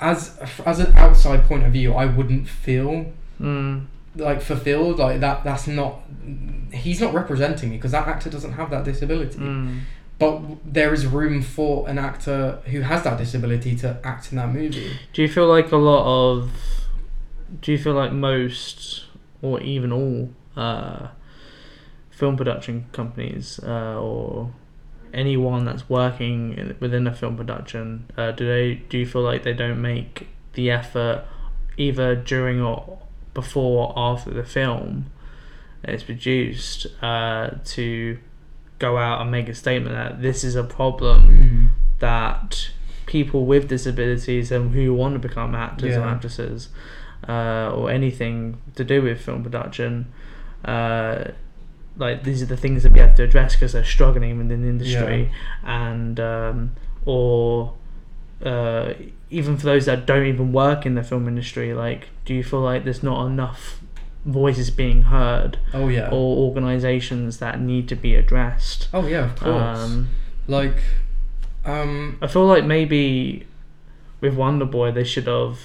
as 0.00 0.36
as 0.66 0.80
an 0.80 0.92
outside 0.96 1.44
point 1.44 1.64
of 1.64 1.72
view, 1.72 1.92
I 1.94 2.06
wouldn't 2.06 2.48
feel 2.48 3.12
Mm. 3.40 3.86
like 4.16 4.40
fulfilled. 4.42 4.98
Like 4.98 5.20
that. 5.20 5.44
That's 5.44 5.66
not. 5.66 6.00
He's 6.72 7.00
not 7.00 7.12
representing 7.14 7.70
me 7.70 7.76
because 7.76 7.92
that 7.92 8.06
actor 8.06 8.30
doesn't 8.30 8.52
have 8.52 8.70
that 8.70 8.84
disability 8.84 9.38
Mm. 9.38 9.80
but 10.18 10.40
there 10.64 10.92
is 10.94 11.06
room 11.06 11.42
for 11.42 11.88
an 11.88 11.98
actor 11.98 12.58
who 12.66 12.82
has 12.82 13.02
that 13.02 13.18
disability 13.18 13.74
to 13.76 13.98
act 14.04 14.30
in 14.30 14.36
that 14.36 14.50
movie. 14.52 14.90
Do 15.12 15.22
you 15.22 15.28
feel 15.28 15.48
like 15.48 15.72
a 15.72 15.76
lot 15.76 16.04
of? 16.06 16.50
Do 17.62 17.72
you 17.72 17.78
feel 17.78 17.94
like 17.94 18.12
most, 18.12 19.06
or 19.42 19.60
even 19.60 19.90
all, 19.92 20.30
uh, 20.56 21.08
film 22.10 22.36
production 22.36 22.86
companies, 22.92 23.58
uh, 23.64 23.98
or 24.00 24.52
anyone 25.14 25.64
that's 25.64 25.88
working 25.88 26.54
in, 26.54 26.76
within 26.80 27.06
a 27.06 27.14
film 27.14 27.36
production, 27.36 28.10
uh, 28.16 28.30
do 28.32 28.46
they? 28.46 28.74
Do 28.88 28.98
you 28.98 29.06
feel 29.06 29.22
like 29.22 29.42
they 29.42 29.52
don't 29.54 29.80
make 29.80 30.28
the 30.54 30.70
effort, 30.70 31.24
either 31.76 32.14
during 32.14 32.60
or 32.60 32.98
before 33.34 33.88
or 33.88 33.98
after 33.98 34.30
the 34.30 34.44
film 34.44 35.06
is 35.84 36.02
produced, 36.02 36.86
uh, 37.02 37.50
to 37.64 38.18
go 38.78 38.96
out 38.98 39.20
and 39.20 39.30
make 39.30 39.48
a 39.48 39.54
statement 39.54 39.94
that 39.94 40.22
this 40.22 40.42
is 40.42 40.54
a 40.56 40.64
problem 40.64 41.72
that 41.98 42.70
people 43.06 43.44
with 43.44 43.68
disabilities 43.68 44.50
and 44.50 44.72
who 44.72 44.94
want 44.94 45.14
to 45.14 45.18
become 45.18 45.54
actors 45.54 45.96
or 45.96 46.00
Yeah. 46.00 46.12
actresses 46.12 46.68
uh, 47.28 47.70
or 47.74 47.90
anything 47.90 48.58
to 48.76 48.84
do 48.84 49.02
with 49.02 49.20
film 49.20 49.42
production 49.42 50.06
uh, 50.64 51.24
like 51.96 52.22
these 52.24 52.42
are 52.42 52.46
the 52.46 52.56
things 52.56 52.82
that 52.82 52.92
we 52.92 52.98
have 52.98 53.14
to 53.16 53.22
address 53.22 53.54
because 53.54 53.72
they're 53.72 53.84
struggling 53.84 54.38
within 54.38 54.62
the 54.62 54.68
industry 54.68 55.30
and 55.64 56.18
um, 56.20 56.72
or 57.04 57.74
uh, 58.44 58.94
even 59.30 59.56
for 59.56 59.64
those 59.66 59.86
that 59.86 60.06
don't 60.06 60.26
even 60.26 60.52
work 60.52 60.86
in 60.86 60.94
the 60.94 61.02
film 61.02 61.28
industry 61.28 61.74
like 61.74 62.08
do 62.24 62.32
you 62.34 62.42
feel 62.42 62.60
like 62.60 62.84
there's 62.84 63.02
not 63.02 63.26
enough 63.26 63.80
voices 64.24 64.70
being 64.70 65.02
heard 65.02 65.58
Oh 65.74 65.88
yeah. 65.88 66.08
or 66.08 66.36
organizations 66.48 67.38
that 67.38 67.60
need 67.60 67.88
to 67.88 67.96
be 67.96 68.14
addressed 68.14 68.88
oh 68.94 69.06
yeah, 69.06 69.24
of 69.26 69.36
course. 69.36 69.78
um, 69.78 70.08
like, 70.46 70.82
um, 71.64 72.18
I 72.22 72.26
feel 72.26 72.46
like 72.46 72.64
maybe 72.64 73.46
with 74.20 74.34
Wonder 74.34 74.64
Boy 74.64 74.90
they 74.90 75.04
should 75.04 75.26
have. 75.26 75.58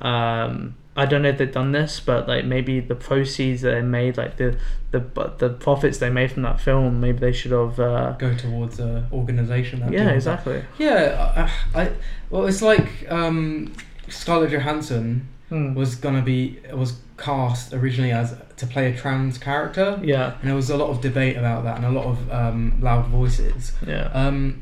Um, 0.00 0.76
I 0.98 1.06
don't 1.06 1.22
know 1.22 1.28
if 1.30 1.38
they've 1.38 1.52
done 1.52 1.72
this, 1.72 2.00
but 2.00 2.26
like 2.28 2.44
maybe 2.44 2.80
the 2.80 2.94
proceeds 2.94 3.62
that 3.62 3.70
they 3.70 3.82
made, 3.82 4.16
like 4.16 4.36
the 4.36 4.58
the 4.90 5.00
but 5.00 5.38
the 5.38 5.48
profits 5.50 5.98
they 5.98 6.10
made 6.10 6.32
from 6.32 6.42
that 6.42 6.60
film, 6.60 7.00
maybe 7.00 7.18
they 7.18 7.32
should 7.32 7.52
have. 7.52 7.78
Uh, 7.78 8.12
go 8.18 8.34
towards 8.34 8.80
a 8.80 9.08
organization. 9.12 9.80
That 9.80 9.92
yeah, 9.92 10.10
exactly. 10.10 10.54
that. 10.58 10.64
Yeah, 10.78 11.48
I, 11.74 11.80
I 11.82 11.90
well, 12.30 12.46
it's 12.46 12.62
like 12.62 12.88
um, 13.10 13.72
Scarlett 14.08 14.50
Johansson 14.50 15.28
Hmm. 15.48 15.72
was 15.74 15.94
gonna 15.94 16.20
be 16.20 16.58
was 16.74 16.98
cast 17.16 17.72
originally 17.72 18.12
as 18.12 18.36
to 18.58 18.66
play 18.66 18.92
a 18.92 18.96
trans 18.96 19.38
character, 19.38 19.98
Yeah, 20.02 20.34
and 20.40 20.48
there 20.48 20.54
was 20.54 20.68
a 20.68 20.76
lot 20.76 20.90
of 20.90 21.00
debate 21.00 21.36
about 21.38 21.64
that 21.64 21.76
and 21.78 21.86
a 21.86 21.90
lot 21.90 22.04
of 22.04 22.30
um, 22.30 22.78
loud 22.82 23.06
voices. 23.06 23.72
yeah. 23.86 24.10
Um, 24.12 24.60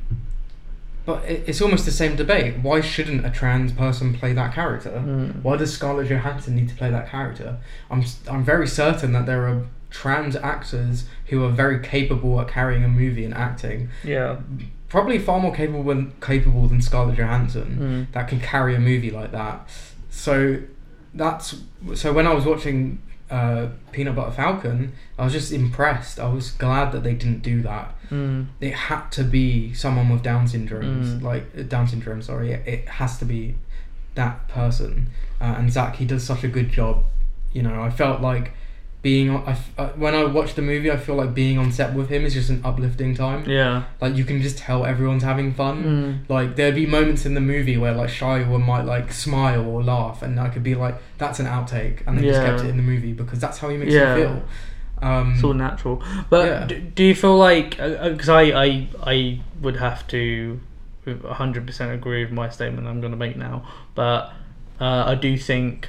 but 1.07 1.25
it's 1.25 1.63
almost 1.63 1.85
the 1.87 1.93
same 1.93 2.17
debate. 2.17 2.59
Why 2.59 2.81
shouldn't 2.81 3.25
a 3.25 3.31
trans 3.31 3.73
person 3.73 4.13
play 4.13 4.33
that 4.35 4.53
character? 4.53 4.91
Mm. 4.91 5.43
Why 5.43 5.57
does 5.57 5.73
Scarlett 5.73 6.09
Johansson 6.09 6.57
need 6.57 6.69
to 6.69 6.75
play 6.75 6.91
that 6.91 7.09
character? 7.09 7.59
I'm 7.91 8.05
I'm 8.29 8.45
very 8.45 8.67
certain 8.67 9.13
that 9.13 9.25
there 9.27 9.47
are 9.49 9.63
trans 9.89 10.35
actors 10.37 11.05
who 11.27 11.45
are 11.45 11.51
very 11.51 11.79
capable 11.81 12.39
at 12.41 12.49
carrying 12.49 12.85
a 12.85 12.89
movie 12.89 13.25
and 13.25 13.33
acting. 13.33 13.89
Yeah. 14.05 14.41
Probably 14.89 15.19
far 15.19 15.41
more 15.41 15.55
capable 15.55 15.85
than 15.85 16.13
capable 16.21 16.67
than 16.69 16.83
Scarlett 16.83 17.17
Johansson 17.17 17.79
Mm. 18.09 18.13
that 18.13 18.29
can 18.29 18.41
carry 18.41 18.75
a 18.75 18.81
movie 18.81 19.11
like 19.11 19.33
that. 19.33 19.69
So 20.11 20.59
that's 21.15 21.57
so 21.95 22.13
when 22.13 22.27
I 22.27 22.35
was 22.35 22.45
watching 22.45 22.99
uh, 23.31 23.69
Peanut 23.93 24.15
Butter 24.15 24.31
Falcon, 24.33 24.93
I 25.19 25.25
was 25.25 25.33
just 25.33 25.53
impressed. 25.53 26.19
I 26.21 26.29
was 26.29 26.51
glad 26.53 26.93
that 26.93 27.03
they 27.03 27.15
didn't 27.15 27.43
do 27.43 27.63
that. 27.63 27.95
Mm. 28.11 28.47
It 28.61 28.73
had 28.73 29.11
to 29.13 29.25
be 29.25 29.73
someone 29.75 30.09
with 30.09 30.23
Down 30.23 30.47
syndrome, 30.47 31.03
Mm. 31.05 31.23
like 31.23 31.45
uh, 31.59 31.63
Down 31.63 31.89
syndrome. 31.89 32.23
Sorry, 32.23 32.53
it, 32.53 32.67
it 32.67 32.89
has 32.89 33.19
to 33.19 33.25
be 33.25 33.57
that 34.15 34.47
person. 34.49 35.09
Uh, 35.41 35.55
and 35.59 35.73
Zach, 35.73 35.97
he 35.97 36.05
does 36.05 36.23
such 36.25 36.45
a 36.45 36.49
good 36.49 36.71
job. 36.71 37.05
You 37.53 37.63
know, 37.63 37.83
I 37.83 37.91
felt 37.91 38.21
like 38.21 38.53
being 39.03 39.31
on. 39.31 39.45
I 39.47 39.51
f- 39.53 39.71
uh, 39.79 39.89
when 39.91 40.15
I 40.15 40.25
watch 40.25 40.55
the 40.55 40.63
movie, 40.63 40.91
I 40.91 40.97
feel 40.97 41.15
like 41.15 41.33
being 41.35 41.59
on 41.59 41.71
set 41.71 41.95
with 41.95 42.09
him 42.09 42.25
is 42.25 42.35
just 42.35 42.51
an 42.51 42.61
uplifting 42.65 43.15
time. 43.15 43.49
Yeah. 43.49 43.85
Like 44.01 44.17
you 44.17 44.25
can 44.25 44.43
just 44.43 44.59
tell 44.59 44.85
everyone's 44.85 45.23
having 45.23 45.55
fun. 45.55 45.85
Mm. 45.85 46.29
Like 46.31 46.57
there'd 46.57 46.75
be 46.75 46.87
moments 46.87 47.25
in 47.27 47.35
the 47.35 47.41
movie 47.41 47.77
where 47.77 47.93
like 47.93 48.11
Shia 48.11 48.47
might 48.67 48.83
like 48.83 49.13
smile 49.13 49.65
or 49.65 49.83
laugh, 49.83 50.23
and 50.23 50.41
I 50.41 50.49
could 50.49 50.63
be 50.65 50.75
like, 50.75 50.97
"That's 51.19 51.39
an 51.41 51.47
outtake," 51.47 52.03
and 52.07 52.19
they 52.19 52.23
just 52.23 52.43
kept 52.43 52.61
it 52.63 52.69
in 52.69 52.77
the 52.77 52.83
movie 52.83 53.13
because 53.13 53.39
that's 53.39 53.59
how 53.59 53.69
he 53.69 53.77
makes 53.77 53.93
Yeah. 53.93 54.17
you 54.17 54.23
feel. 54.25 54.43
Um, 55.03 55.35
It's 55.35 55.45
all 55.45 55.53
natural. 55.55 56.03
But 56.31 56.47
Yeah. 56.47 56.65
do, 56.67 56.81
do 56.81 57.05
you 57.05 57.15
feel 57.15 57.37
like 57.37 57.77
because 57.77 58.29
I, 58.31 58.43
I 58.65 58.89
I 59.05 59.41
would 59.61 59.77
have 59.77 60.07
to 60.09 60.59
hundred 61.25 61.67
percent 61.67 61.93
agree 61.93 62.25
with 62.25 62.33
my 62.33 62.49
statement 62.49 62.89
I'm 62.89 63.01
going 63.01 63.13
to 63.13 63.17
make 63.19 63.37
now, 63.37 63.63
but 63.95 64.33
uh, 64.81 65.05
I 65.07 65.15
do 65.15 65.37
think 65.39 65.89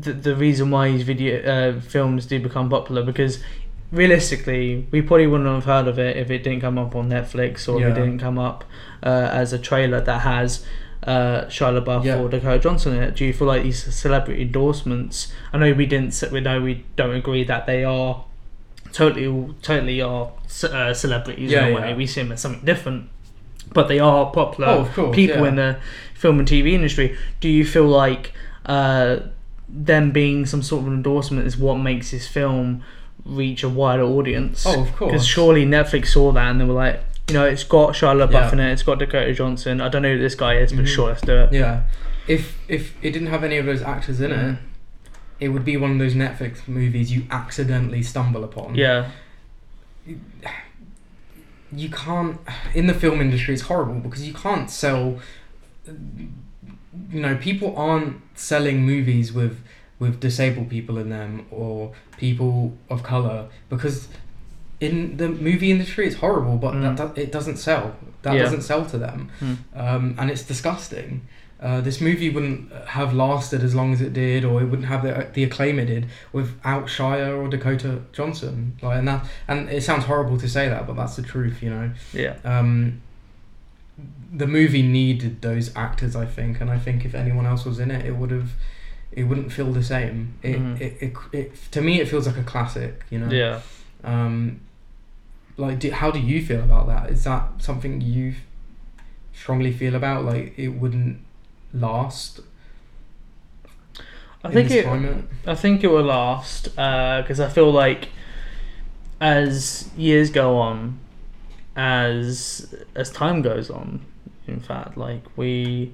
the 0.00 0.12
the 0.12 0.34
reason 0.34 0.70
why 0.70 0.90
these 0.90 1.02
video 1.02 1.42
uh, 1.42 1.80
films 1.80 2.26
do 2.26 2.40
become 2.40 2.68
popular 2.70 3.02
because 3.02 3.42
realistically 3.90 4.86
we 4.90 5.02
probably 5.02 5.26
wouldn't 5.26 5.48
have 5.54 5.64
heard 5.64 5.86
of 5.86 5.98
it 5.98 6.16
if 6.16 6.30
it 6.30 6.42
didn't 6.42 6.60
come 6.60 6.78
up 6.78 6.94
on 6.96 7.10
Netflix 7.10 7.68
or 7.68 7.80
if 7.80 7.88
it 7.88 7.94
didn't 8.00 8.18
come 8.18 8.38
up 8.38 8.64
uh, 9.02 9.28
as 9.32 9.52
a 9.52 9.58
trailer 9.58 10.00
that 10.00 10.20
has 10.22 10.64
uh, 11.04 11.42
Shia 11.46 11.82
LaBeouf 11.84 12.04
Yeah. 12.04 12.18
or 12.20 12.28
Dakota 12.28 12.58
Johnson 12.58 12.94
in 12.94 13.02
it. 13.02 13.16
Do 13.16 13.24
you 13.24 13.32
feel 13.32 13.48
like 13.48 13.64
these 13.64 13.94
celebrity 13.94 14.42
endorsements? 14.42 15.32
I 15.52 15.58
know 15.58 15.72
we 15.72 15.84
didn't. 15.86 16.22
We 16.32 16.40
know 16.40 16.60
we 16.62 16.84
don't 16.96 17.14
agree 17.16 17.44
that 17.44 17.66
they 17.66 17.82
are 17.84 18.24
totally, 18.92 19.52
totally 19.62 20.00
are 20.00 20.30
uh, 20.64 20.94
celebrities 20.94 21.50
Yeah, 21.50 21.66
in 21.66 21.72
a 21.72 21.80
way. 21.80 21.88
yeah. 21.90 21.96
We 21.96 22.06
see 22.06 22.22
them 22.22 22.32
as 22.32 22.40
something 22.40 22.64
different, 22.64 23.08
but 23.74 23.88
they 23.88 23.98
are 23.98 24.30
popular 24.30 24.68
Oh, 24.70 24.84
course, 24.94 25.14
people 25.16 25.42
yeah. 25.42 25.48
in 25.48 25.56
the 25.56 25.78
film 26.14 26.38
and 26.38 26.46
TV 26.48 26.72
industry. 26.72 27.16
Do 27.40 27.48
you 27.48 27.64
feel 27.66 27.86
like 27.88 28.32
uh, 28.64 29.16
them 29.74 30.10
being 30.10 30.44
some 30.46 30.62
sort 30.62 30.82
of 30.86 30.92
endorsement 30.92 31.46
is 31.46 31.56
what 31.56 31.76
makes 31.76 32.10
this 32.10 32.28
film 32.28 32.82
reach 33.24 33.62
a 33.62 33.68
wider 33.68 34.02
audience? 34.02 34.64
Oh, 34.66 34.82
of 34.82 34.94
course. 34.96 35.10
Because 35.12 35.26
surely 35.26 35.64
Netflix 35.64 36.08
saw 36.08 36.30
that 36.32 36.50
and 36.50 36.60
they 36.60 36.64
were 36.64 36.74
like, 36.74 37.00
you 37.28 37.34
know, 37.34 37.46
it's 37.46 37.64
got 37.64 37.94
Shia 37.94 38.14
LaBeouf 38.26 38.32
Yeah. 38.32 38.52
in 38.52 38.60
it, 38.60 38.72
it's 38.72 38.82
got 38.82 38.98
Dakota 38.98 39.32
Johnson. 39.32 39.80
I 39.80 39.88
don't 39.88 40.02
know 40.02 40.12
who 40.12 40.18
this 40.18 40.34
guy 40.34 40.56
is, 40.56 40.72
but 40.72 40.84
Mhm. 40.84 40.88
sure, 40.88 41.08
let's 41.08 41.22
do 41.22 41.32
it. 41.36 41.52
Yeah, 41.52 41.82
if 42.26 42.58
if 42.68 42.94
it 43.02 43.12
didn't 43.12 43.28
have 43.28 43.42
any 43.44 43.56
of 43.56 43.64
those 43.66 43.80
actors 43.82 44.20
in 44.20 44.30
it, 44.32 44.58
it 45.40 45.48
would 45.48 45.64
be 45.64 45.76
one 45.76 45.92
of 45.92 45.98
those 45.98 46.14
Netflix 46.14 46.66
movies 46.68 47.10
you 47.12 47.22
accidentally 47.30 48.02
stumble 48.02 48.44
upon. 48.44 48.74
Yeah, 48.74 49.06
you 51.74 51.88
can't 51.88 52.38
in 52.74 52.86
the 52.86 52.94
film 52.94 53.20
industry 53.20 53.54
it's 53.54 53.62
horrible 53.64 53.94
because 54.00 54.26
you 54.26 54.34
can't 54.34 54.68
sell 54.68 55.18
you 57.10 57.20
know 57.20 57.36
people 57.36 57.74
aren't 57.76 58.20
selling 58.34 58.82
movies 58.84 59.32
with 59.32 59.60
with 59.98 60.20
disabled 60.20 60.68
people 60.68 60.98
in 60.98 61.08
them 61.10 61.46
or 61.50 61.92
people 62.16 62.76
of 62.90 63.02
color 63.02 63.46
because 63.68 64.08
in 64.80 65.16
the 65.16 65.28
movie 65.28 65.70
industry 65.70 66.06
it's 66.06 66.16
horrible 66.16 66.56
but 66.56 66.74
Mm. 66.74 66.82
that, 66.82 67.14
that 67.14 67.22
it 67.22 67.30
doesn't 67.32 67.56
sell 67.56 67.94
that 68.22 68.34
Yeah. 68.34 68.42
doesn't 68.42 68.62
sell 68.62 68.84
to 68.86 68.98
them 68.98 69.30
Mm. 69.40 69.56
um, 69.76 70.14
and 70.18 70.30
it's 70.30 70.42
disgusting 70.42 71.22
uh, 71.60 71.80
this 71.80 72.00
movie 72.00 72.28
wouldn't 72.28 72.72
have 72.88 73.14
lasted 73.14 73.62
as 73.62 73.72
long 73.72 73.92
as 73.92 74.00
it 74.00 74.12
did, 74.12 74.44
or 74.44 74.60
it 74.60 74.64
wouldn't 74.64 74.88
have 74.88 75.04
the, 75.04 75.28
the 75.32 75.44
acclaim 75.44 75.78
it 75.78 75.84
did 75.84 76.08
without 76.32 76.86
Shia 76.86 77.38
or 77.38 77.46
Dakota 77.46 78.00
Johnson. 78.12 78.76
Like, 78.82 78.98
and 78.98 79.06
that, 79.06 79.24
and 79.46 79.68
it 79.70 79.84
sounds 79.84 80.06
horrible 80.06 80.36
to 80.38 80.48
say 80.48 80.68
that, 80.68 80.88
but 80.88 80.96
that's 80.96 81.14
the 81.14 81.22
truth, 81.22 81.62
you 81.62 81.70
know. 81.70 81.92
yeah, 82.12 82.34
Um, 82.44 83.00
the 84.34 84.46
movie 84.46 84.82
needed 84.82 85.42
those 85.42 85.74
actors, 85.76 86.16
I 86.16 86.24
think, 86.26 86.60
and 86.60 86.70
I 86.70 86.78
think 86.78 87.04
if 87.04 87.14
anyone 87.14 87.46
else 87.46 87.64
was 87.64 87.78
in 87.78 87.90
it, 87.90 88.06
it 88.06 88.16
would 88.16 88.30
have, 88.30 88.52
it 89.12 89.24
wouldn't 89.24 89.52
feel 89.52 89.72
the 89.72 89.82
same. 89.82 90.34
It, 90.42 90.58
Mhm. 90.58 90.80
it, 90.80 90.96
it, 91.00 91.12
it, 91.32 91.54
to 91.72 91.82
me, 91.82 92.00
it 92.00 92.08
feels 92.08 92.26
like 92.26 92.38
a 92.38 92.42
classic, 92.42 93.04
you 93.10 93.18
know. 93.18 93.30
yeah. 93.30 93.60
Um, 94.02 94.60
like, 95.58 95.78
do, 95.78 95.90
how 95.90 96.10
do 96.10 96.18
you 96.18 96.44
feel 96.44 96.60
about 96.62 96.86
that? 96.86 97.10
Is 97.10 97.24
that 97.24 97.44
something 97.58 98.00
you 98.00 98.34
strongly 99.34 99.72
feel 99.72 99.94
about? 99.94 100.24
Like, 100.24 100.58
it 100.58 100.68
wouldn't 100.68 101.18
last. 101.74 102.40
I 104.44 104.50
think 104.50 104.70
it. 104.70 104.84
climate? 104.84 105.24
I 105.46 105.54
think 105.54 105.84
it 105.84 105.88
will 105.88 106.02
last 106.04 106.64
because 106.74 107.38
I 107.38 107.48
feel 107.48 107.70
like 107.70 108.08
as 109.20 109.88
years 109.96 110.30
go 110.30 110.58
on, 110.58 110.98
as 111.76 112.74
as 112.94 113.10
time 113.10 113.42
goes 113.42 113.70
on, 113.70 114.04
in 114.46 114.60
fact, 114.60 114.96
like 114.96 115.24
we. 115.36 115.92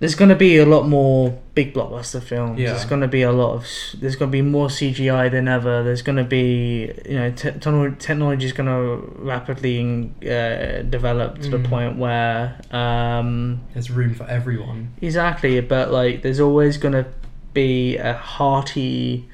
There's 0.00 0.14
going 0.14 0.28
to 0.28 0.36
be 0.36 0.58
a 0.58 0.64
lot 0.64 0.86
more 0.86 1.36
big 1.56 1.74
blockbuster 1.74 2.22
films. 2.22 2.60
Yeah. 2.60 2.68
There's 2.70 2.84
going 2.84 3.00
to 3.00 3.08
be 3.08 3.22
a 3.22 3.32
lot 3.32 3.54
of. 3.54 3.66
There's 3.98 4.14
going 4.14 4.30
to 4.30 4.32
be 4.32 4.42
more 4.42 4.68
CGI 4.68 5.28
than 5.28 5.48
ever. 5.48 5.82
There's 5.82 6.02
going 6.02 6.18
to 6.18 6.22
be, 6.24 6.92
you 7.04 7.16
know, 7.18 7.32
te- 7.32 7.50
technology 7.98 8.46
is 8.46 8.52
going 8.52 8.68
to 8.68 9.04
rapidly 9.20 10.12
uh, 10.22 10.82
develop 10.82 11.40
to 11.40 11.48
the 11.50 11.58
Mm. 11.58 11.68
point 11.68 11.96
where 11.98 12.60
um, 12.70 13.60
There's 13.74 13.90
room 13.90 14.14
for 14.14 14.22
everyone. 14.28 14.94
Exactly, 15.02 15.60
but 15.62 15.90
like 15.90 16.22
there's 16.22 16.38
always 16.38 16.76
gonna 16.78 17.06
be 17.52 17.96
a 17.96 18.12
hearty 18.14 19.28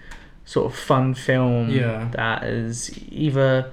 sort 0.46 0.72
of 0.72 0.78
fun 0.78 1.12
film 1.12 1.68
Yeah. 1.68 2.08
that 2.12 2.44
is 2.44 2.90
either 3.12 3.70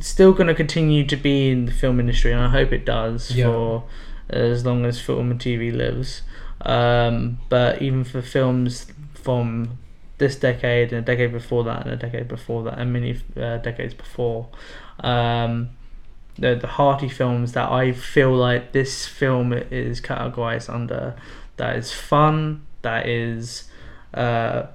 still 0.00 0.32
gonna 0.32 0.54
continue 0.54 1.04
to 1.06 1.16
be 1.16 1.50
in 1.50 1.66
the 1.66 1.72
film 1.72 1.98
industry 2.00 2.32
and 2.32 2.40
I 2.40 2.48
hope 2.48 2.72
it 2.72 2.84
does 2.84 3.30
Yeah. 3.34 3.46
for 3.46 3.84
as 4.30 4.64
long 4.64 4.84
as 4.84 5.00
film 5.00 5.30
and 5.30 5.40
TV 5.40 5.70
lives. 5.74 6.22
Um, 6.60 7.38
but 7.48 7.80
even 7.82 8.04
for 8.04 8.20
films 8.22 8.86
from 9.14 9.78
this 10.18 10.36
decade 10.36 10.92
and 10.92 10.98
a 11.02 11.06
decade 11.16 11.32
before 11.32 11.62
that 11.64 11.84
and 11.84 11.92
a 11.92 11.96
decade 11.96 12.26
before 12.28 12.64
that 12.64 12.78
and 12.78 12.92
many 12.92 13.20
uh, 13.36 13.58
decades 13.58 13.94
before 13.94 14.48
um, 15.00 15.70
the 16.36 16.56
the 16.56 16.66
hearty 16.66 17.08
films 17.08 17.52
that 17.52 17.70
I 17.70 17.92
feel 17.92 18.32
like 18.34 18.72
this 18.72 19.06
film 19.06 19.52
is 19.52 20.00
categorized 20.00 20.68
under 20.72 21.14
that 21.56 21.76
is 21.76 21.92
fun 21.92 22.62
that 22.82 23.08
is 23.08 23.70
uh, 24.14 24.66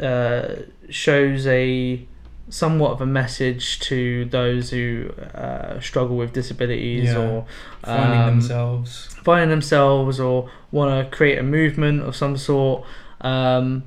uh, 0.00 0.56
shows 0.90 1.46
a 1.46 2.06
somewhat 2.48 2.92
of 2.92 3.00
a 3.00 3.06
message 3.06 3.80
to 3.80 4.24
those 4.26 4.70
who 4.70 5.10
uh, 5.34 5.80
struggle 5.80 6.16
with 6.16 6.32
disabilities 6.32 7.04
Yeah. 7.04 7.18
or 7.18 7.46
Finding 7.82 8.20
um, 8.20 8.26
themselves. 8.40 9.14
finding 9.24 9.50
themselves 9.50 10.20
or 10.20 10.50
want 10.70 11.10
to 11.10 11.16
create 11.16 11.38
a 11.38 11.42
movement 11.42 12.02
of 12.02 12.14
some 12.14 12.36
sort, 12.36 12.84
um, 13.22 13.84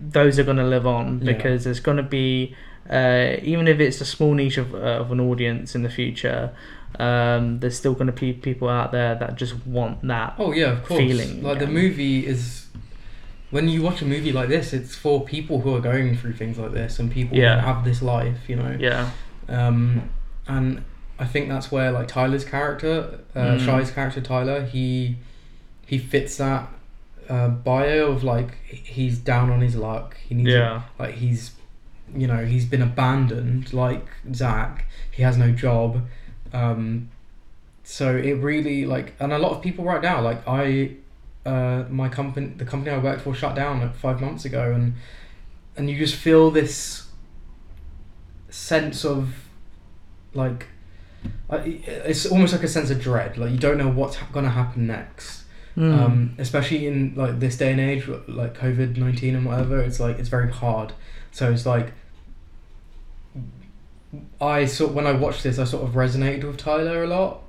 those 0.00 0.38
are 0.38 0.42
going 0.44 0.56
to 0.56 0.64
live 0.66 0.86
on 0.86 1.20
Yeah. 1.22 1.32
because 1.32 1.64
there's 1.64 1.80
going 1.80 1.96
to 1.98 2.02
be, 2.02 2.54
uh, 2.90 3.36
even 3.42 3.68
if 3.68 3.78
it's 3.80 4.00
a 4.00 4.04
small 4.04 4.34
niche 4.34 4.58
of, 4.58 4.74
uh, 4.74 4.78
of 4.78 5.12
an 5.12 5.20
audience 5.20 5.74
in 5.74 5.82
the 5.82 5.90
future, 5.90 6.50
um, 6.98 7.60
there's 7.60 7.76
still 7.76 7.94
going 7.94 8.06
to 8.06 8.12
be 8.12 8.32
people 8.32 8.68
out 8.68 8.90
there 8.92 9.14
that 9.14 9.36
just 9.36 9.54
want 9.66 10.02
that. 10.06 10.34
Oh 10.38 10.52
yeah, 10.52 10.72
of 10.72 10.84
course. 10.84 10.98
feeling 10.98 11.42
like 11.42 11.58
the 11.60 11.66
movie 11.66 12.26
is. 12.26 12.65
When 13.50 13.68
you 13.68 13.82
watch 13.82 14.02
a 14.02 14.04
movie 14.04 14.32
like 14.32 14.48
this, 14.48 14.72
it's 14.72 14.94
for 14.94 15.24
people 15.24 15.60
who 15.60 15.74
are 15.74 15.80
going 15.80 16.16
through 16.16 16.32
things 16.34 16.58
like 16.58 16.72
this 16.72 16.98
and 16.98 17.10
people 17.10 17.36
Yeah. 17.38 17.60
who 17.60 17.66
have 17.66 17.84
this 17.84 18.02
life, 18.02 18.48
you 18.48 18.56
know. 18.56 18.76
Yeah, 18.78 19.10
Um, 19.48 20.10
and 20.48 20.82
I 21.18 21.24
think 21.26 21.48
that's 21.48 21.70
where 21.70 21.92
like 21.92 22.08
Tyler's 22.08 22.44
character, 22.44 23.20
uh, 23.34 23.38
Mm. 23.56 23.60
Shia's 23.64 23.90
character 23.92 24.20
Tyler, 24.20 24.64
he 24.64 25.16
he 25.86 25.98
fits 25.98 26.36
that 26.38 26.68
uh, 27.28 27.48
bio 27.48 28.06
of 28.12 28.24
like 28.24 28.56
he's 28.66 29.18
down 29.18 29.50
on 29.50 29.60
his 29.60 29.76
luck. 29.76 30.16
He 30.28 30.34
needs 30.34 30.48
a- 30.50 30.58
yeah, 30.58 30.82
like 30.98 31.14
he's 31.14 31.52
you 32.14 32.26
know 32.26 32.44
he's 32.44 32.64
been 32.64 32.82
abandoned 32.82 33.72
like 33.72 34.06
Zach. 34.34 34.86
He 35.10 35.22
has 35.22 35.36
no 35.36 35.50
job. 35.52 36.02
Um, 36.52 37.08
so 37.84 38.16
it 38.16 38.34
really 38.34 38.84
like 38.84 39.14
and 39.20 39.32
a 39.32 39.38
lot 39.38 39.52
of 39.52 39.62
people 39.62 39.84
right 39.84 40.02
now 40.02 40.20
like 40.20 40.46
I 40.48 40.90
uh, 41.46 41.84
my 41.88 42.08
company 42.08 42.48
the 42.56 42.64
company 42.64 42.90
I 42.90 42.98
worked 42.98 43.22
for 43.22 43.34
shut 43.34 43.54
down 43.54 43.80
like 43.80 43.94
five 43.94 44.20
months 44.20 44.44
ago 44.44 44.72
and 44.72 44.94
and 45.76 45.88
you 45.88 45.96
just 45.96 46.16
feel 46.16 46.50
this 46.50 47.06
sense 48.50 49.04
of 49.04 49.48
like 50.34 50.66
it's 51.50 52.26
almost 52.26 52.52
like 52.52 52.62
a 52.62 52.68
sense 52.68 52.90
of 52.90 53.00
dread 53.00 53.36
like 53.38 53.50
you 53.50 53.58
don't 53.58 53.78
know 53.78 53.88
what's 53.88 54.16
ha- 54.16 54.28
gonna 54.32 54.50
happen 54.50 54.86
next. 54.86 55.44
Mm. 55.76 55.98
um, 55.98 56.34
especially 56.38 56.86
in 56.86 57.14
like 57.16 57.38
this 57.38 57.58
day 57.58 57.70
and 57.70 57.80
age 57.80 58.08
like 58.28 58.56
covid-19 58.56 59.34
and 59.36 59.44
whatever 59.44 59.78
it's 59.78 60.00
like 60.00 60.18
it's 60.18 60.30
very 60.30 60.50
hard. 60.50 60.94
So 61.32 61.52
it's 61.52 61.66
like 61.66 61.92
i 64.40 64.64
sort 64.64 64.92
when 64.92 65.06
i 65.06 65.12
watched 65.12 65.42
this 65.42 65.58
i 65.58 65.64
sort 65.64 65.84
of 65.84 65.90
resonated 65.90 66.44
with 66.44 66.56
tyler 66.56 67.04
a 67.04 67.06
lot 67.06 67.42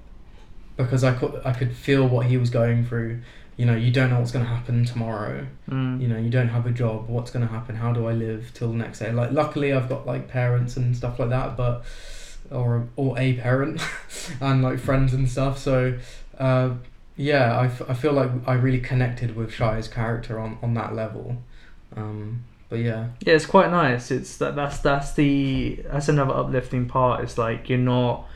because 0.76 1.04
i 1.04 1.14
could 1.14 1.40
i 1.46 1.54
could 1.54 1.74
feel 1.76 2.06
what 2.08 2.26
he 2.26 2.36
was 2.36 2.50
going 2.50 2.86
through 2.86 3.22
you 3.58 3.66
know 3.66 3.76
you 3.76 3.92
don't 3.92 4.10
know 4.12 4.20
what's 4.20 4.32
going 4.32 4.46
to 4.46 4.50
happen 4.50 4.86
tomorrow. 4.86 5.46
Mm. 5.70 6.00
you 6.02 6.08
know 6.08 6.18
you 6.18 6.30
don't 6.30 6.50
have 6.50 6.66
a 6.66 6.72
job. 6.72 7.10
What's 7.10 7.32
going 7.32 7.46
to 7.46 7.52
happen? 7.52 7.76
How 7.76 7.92
do 7.92 8.08
i 8.08 8.14
live 8.14 8.52
till 8.54 8.70
the 8.70 8.76
next 8.78 9.00
day? 9.00 9.12
Like 9.12 9.32
luckily 9.32 9.74
i've 9.74 9.90
got 9.90 10.06
like 10.06 10.28
parents 10.28 10.78
and 10.78 10.96
stuff 10.96 11.20
like 11.20 11.30
that 11.30 11.58
but 11.58 11.84
or 12.52 12.88
or 12.96 13.18
a 13.20 13.34
parent 13.34 13.82
and 14.42 14.62
like 14.62 14.80
friends 14.80 15.14
and 15.14 15.28
stuff. 15.30 15.58
So 15.58 15.98
uh, 16.40 16.70
yeah 17.16 17.58
I, 17.58 17.66
f- 17.66 17.90
I 17.90 17.94
feel 17.96 18.14
like 18.14 18.30
i 18.46 18.54
really 18.54 18.80
connected 18.80 19.36
with 19.36 19.52
Shia's 19.52 19.88
character 19.88 20.40
on 20.40 20.58
on 20.62 20.74
that 20.76 20.94
level. 20.96 21.38
Um, 21.96 22.44
but 22.70 22.80
yeah. 22.80 23.08
Yeah, 23.22 23.34
it's 23.34 23.46
quite 23.46 23.72
nice. 23.72 24.12
It's 24.12 24.38
that 24.38 24.56
that's 24.56 24.80
that's 24.80 25.14
the 25.14 25.80
that's 25.92 26.10
another 26.10 26.34
uplifting 26.34 26.88
part. 26.88 27.24
It's 27.24 27.38
like 27.38 27.70
you're 27.70 27.80
not 27.80 28.28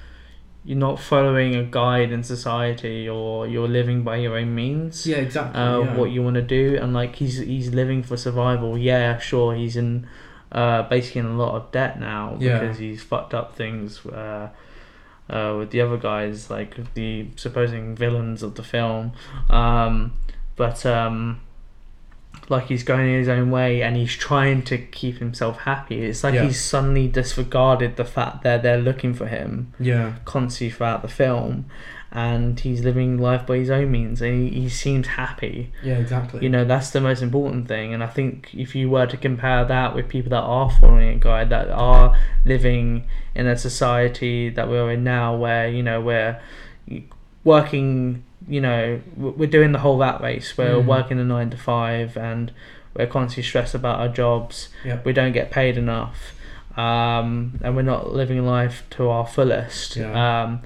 you're 0.63 0.77
not 0.77 0.99
following 0.99 1.55
a 1.55 1.63
guide 1.63 2.11
in 2.11 2.23
society, 2.23 3.09
or 3.09 3.47
you're 3.47 3.67
living 3.67 4.03
by 4.03 4.17
your 4.17 4.37
own 4.37 4.53
means. 4.53 5.07
yeah 5.07 5.17
exactly 5.17 5.59
uh, 5.59 5.79
yeah. 5.79 5.95
what 5.95 6.11
you 6.11 6.21
want 6.21 6.35
to 6.35 6.41
do, 6.41 6.77
and 6.81 6.93
like 6.93 7.15
he's 7.15 7.37
he's 7.39 7.73
living 7.73 8.03
for 8.03 8.15
survival. 8.17 8.77
Yeah, 8.77 9.17
sure, 9.19 9.55
he's 9.55 9.75
in 9.75 10.07
uh, 10.51 10.83
basically 10.83 11.19
in 11.21 11.27
a 11.27 11.37
lot 11.37 11.55
of 11.55 11.71
debt 11.71 11.99
now 11.99 12.37
Yeah. 12.39 12.59
because 12.59 12.77
he's 12.77 13.01
fucked 13.01 13.33
up 13.33 13.55
things 13.55 14.05
uh, 14.05 14.49
uh, 15.29 15.55
with 15.57 15.71
the 15.71 15.81
other 15.81 15.97
guys, 15.97 16.49
like 16.49 16.93
the 16.93 17.27
supposing 17.37 17.95
villains 17.95 18.43
of 18.43 18.55
the 18.55 18.63
film. 18.63 19.13
Um, 19.49 20.13
but 20.57 20.85
um, 20.85 21.39
like 22.51 22.65
he's 22.67 22.83
going 22.83 23.07
his 23.13 23.27
own 23.29 23.49
way 23.49 23.81
and 23.81 23.95
he's 23.95 24.15
trying 24.15 24.61
to 24.63 24.77
keep 24.77 25.17
himself 25.17 25.59
happy. 25.61 26.03
It's 26.05 26.23
like 26.23 26.35
Yeah. 26.35 26.43
he's 26.45 26.59
suddenly 26.61 27.07
disregarded 27.07 27.95
the 27.95 28.05
fact 28.05 28.43
that 28.43 28.61
they're 28.63 28.77
looking 28.89 29.13
for 29.13 29.25
him 29.25 29.73
yeah 29.79 30.13
constantly 30.25 30.69
throughout 30.75 31.01
the 31.01 31.07
film, 31.07 31.65
and 32.11 32.59
he's 32.59 32.81
living 32.83 33.17
life 33.17 33.47
by 33.47 33.55
his 33.57 33.69
own 33.69 33.89
means, 33.89 34.21
and 34.21 34.49
he, 34.53 34.61
he 34.63 34.69
seems 34.69 35.07
happy. 35.07 35.71
yeah 35.81 35.97
exactly 35.97 36.41
You 36.43 36.49
know, 36.49 36.65
that's 36.65 36.89
the 36.91 36.99
most 36.99 37.21
important 37.21 37.67
thing. 37.69 37.93
And 37.93 38.03
I 38.03 38.07
think 38.07 38.53
if 38.53 38.75
you 38.75 38.89
were 38.89 39.07
to 39.07 39.17
compare 39.17 39.63
that 39.65 39.95
with 39.95 40.09
people 40.09 40.29
that 40.31 40.43
are 40.57 40.69
following 40.69 41.07
a 41.09 41.15
guide, 41.15 41.49
that 41.49 41.69
are 41.69 42.13
living 42.45 43.07
in 43.33 43.47
a 43.47 43.55
society 43.57 44.49
that 44.49 44.67
we're 44.67 44.91
in 44.91 45.03
now, 45.05 45.35
where 45.37 45.69
you 45.69 45.81
know 45.83 46.01
we're 46.01 46.41
working, 47.43 48.23
you 48.47 48.59
know, 48.61 48.99
we're 49.15 49.49
doing 49.49 49.71
the 49.71 49.79
whole 49.79 49.97
rat 49.97 50.21
race. 50.21 50.57
We're 50.57 50.75
Mhm. 50.81 50.85
working 50.85 51.19
a 51.19 51.23
nine 51.23 51.49
to 51.51 51.57
five, 51.57 52.17
and 52.17 52.51
we're 52.95 53.07
constantly 53.07 53.43
stressed 53.43 53.75
about 53.75 53.99
our 53.99 54.09
jobs. 54.09 54.69
We 55.05 55.13
don't 55.13 55.31
get 55.31 55.51
paid 55.51 55.77
enough, 55.77 56.33
um, 56.77 57.59
and 57.63 57.75
we're 57.75 57.81
not 57.83 58.13
living 58.13 58.45
life 58.45 58.83
to 58.91 59.09
our 59.09 59.25
fullest. 59.27 59.95
Yeah. 59.95 60.41
Um, 60.43 60.61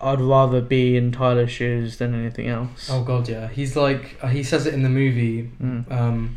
I'd 0.00 0.20
rather 0.20 0.60
be 0.60 0.96
in 0.96 1.10
Tyler's 1.10 1.50
shoes 1.50 1.96
than 1.96 2.14
anything 2.14 2.46
else. 2.46 2.88
oh 2.88 3.02
god 3.02 3.28
yeah 3.28 3.48
he's 3.48 3.74
like 3.74 4.16
uh, 4.22 4.28
he 4.28 4.44
says 4.44 4.64
it 4.64 4.72
in 4.72 4.84
the 4.84 4.88
movie 4.88 5.50
Mm. 5.60 5.90
um, 5.90 6.36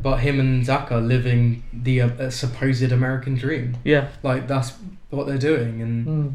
but 0.00 0.18
him 0.18 0.38
and 0.38 0.64
Zach 0.64 0.92
are 0.92 1.00
living 1.00 1.64
the 1.72 2.02
uh, 2.02 2.30
supposed 2.30 2.92
American 2.92 3.34
dream. 3.34 3.76
Yeah. 3.84 4.08
Like 4.22 4.46
that's 4.46 4.74
what 5.10 5.26
they're 5.26 5.38
doing, 5.38 5.82
and 5.82 6.06
Mm. 6.06 6.34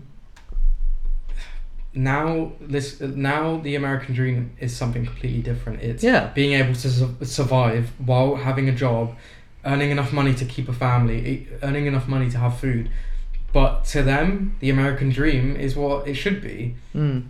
Now 1.94 2.52
this 2.62 3.00
now 3.02 3.58
the 3.58 3.76
American 3.76 4.14
dream 4.14 4.52
is 4.60 4.76
something 4.76 5.06
completely 5.06 5.42
different. 5.42 5.82
It's 5.82 6.04
Yeah. 6.04 6.30
being 6.36 6.54
able 6.54 6.74
to 6.76 6.90
su- 6.90 7.16
survive 7.24 7.92
while 7.98 8.36
having 8.36 8.70
a 8.70 8.72
job, 8.72 9.16
earning 9.66 9.90
enough 9.92 10.14
money 10.14 10.34
to 10.36 10.46
keep 10.46 10.70
a 10.70 10.74
family, 10.74 11.48
earning 11.64 11.86
enough 11.88 12.08
money 12.08 12.30
to 12.30 12.38
have 12.38 12.58
food. 12.60 12.90
But 13.52 13.86
to 13.86 14.04
them, 14.04 14.56
the 14.60 14.70
American 14.70 15.10
dream 15.10 15.56
is 15.56 15.76
what 15.76 16.08
it 16.08 16.14
should 16.14 16.42
be. 16.42 16.76
Mm. 16.96 17.24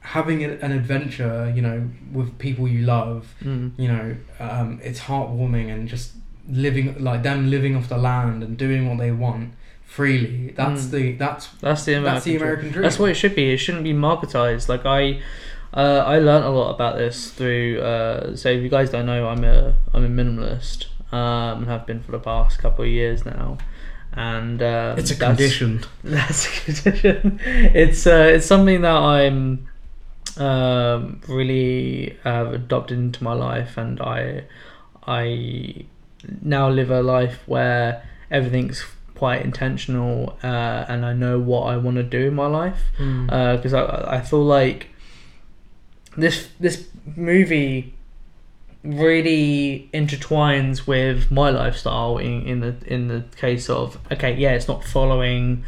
Having 0.00 0.44
a- 0.44 0.58
an 0.62 0.72
adventure, 0.72 1.52
you 1.54 1.60
know, 1.60 1.90
with 2.12 2.38
people 2.38 2.66
you 2.66 2.86
love, 2.86 3.34
Mm. 3.44 3.72
you 3.76 3.86
know, 3.88 4.16
um, 4.40 4.80
it's 4.82 5.00
heartwarming 5.00 5.68
and 5.70 5.86
just 5.88 6.12
living 6.48 6.96
like 6.98 7.22
them 7.22 7.50
living 7.50 7.76
off 7.76 7.88
the 7.90 7.98
land 7.98 8.42
and 8.42 8.56
doing 8.56 8.88
what 8.88 8.98
they 8.98 9.12
want 9.12 9.50
freely. 9.96 10.52
That's 10.56 10.82
Mm. 10.86 10.90
the 10.96 11.12
that's 11.22 11.44
That's 11.60 11.84
the 11.84 11.94
American. 11.94 12.14
that's 12.14 12.24
the. 12.24 12.36
American 12.36 12.68
dream. 12.72 12.82
That's 12.82 12.98
what 13.00 13.10
it 13.10 13.14
should 13.14 13.34
be. 13.34 13.52
It 13.52 13.58
shouldn't 13.58 13.84
be 13.84 13.92
marketized. 13.92 14.68
Like 14.68 14.86
I, 14.86 15.20
uh, 15.74 16.02
I 16.14 16.18
learned 16.20 16.44
a 16.44 16.50
lot 16.50 16.70
about 16.76 16.94
this 16.96 17.30
through. 17.36 17.80
Uh, 17.80 18.36
so 18.36 18.48
if 18.50 18.62
you 18.62 18.68
guys 18.68 18.90
don't 18.90 19.06
know, 19.06 19.28
I'm 19.28 19.44
a 19.44 19.74
I'm 19.94 20.04
a 20.04 20.08
minimalist. 20.22 20.86
Um, 21.12 21.62
and 21.62 21.66
have 21.66 21.86
been 21.86 22.00
for 22.04 22.12
the 22.12 22.20
past 22.20 22.60
couple 22.60 22.84
of 22.84 22.90
years 22.90 23.24
now. 23.26 23.58
And 24.12 24.62
um, 24.62 24.98
it's 24.98 25.10
a 25.10 25.14
that's- 25.16 25.36
condition. 25.36 25.80
That's 26.04 26.46
a 26.46 26.50
condition. 26.64 27.40
It's 27.44 28.06
uh, 28.06 28.30
it's 28.34 28.46
something 28.46 28.80
that 28.82 28.96
I'm 28.96 29.66
um, 30.36 31.20
really 31.28 32.16
uh, 32.24 32.50
adopted 32.52 32.98
into 32.98 33.24
my 33.24 33.32
life, 33.32 33.76
and 33.76 34.00
I 34.00 34.44
I 35.06 35.84
now 36.42 36.68
live 36.68 36.90
a 36.90 37.02
life 37.02 37.42
where 37.46 38.02
everything's 38.30 38.84
quite 39.20 39.40
intentional, 39.50 40.38
uh, 40.42 40.84
and 40.90 41.04
I 41.04 41.12
know 41.12 41.38
what 41.38 41.62
I 41.72 41.76
want 41.76 41.96
to 41.98 42.02
do 42.18 42.22
in 42.30 42.34
my 42.34 42.46
life. 42.46 42.80
Mm. 42.98 43.26
because 43.54 43.74
I 43.80 43.82
I 44.16 44.20
feel 44.28 44.44
like 44.58 44.80
this 46.16 46.48
this 46.58 46.76
movie 47.16 47.94
really 48.82 49.90
intertwines 49.92 50.86
with 50.86 51.30
my 51.30 51.50
lifestyle 51.50 52.16
in, 52.16 52.36
in 52.46 52.60
the 52.60 52.74
in 52.86 53.08
the 53.08 53.20
case 53.36 53.68
of 53.68 53.98
okay 54.10 54.34
yeah 54.36 54.52
it's 54.52 54.68
not 54.68 54.82
following 54.82 55.62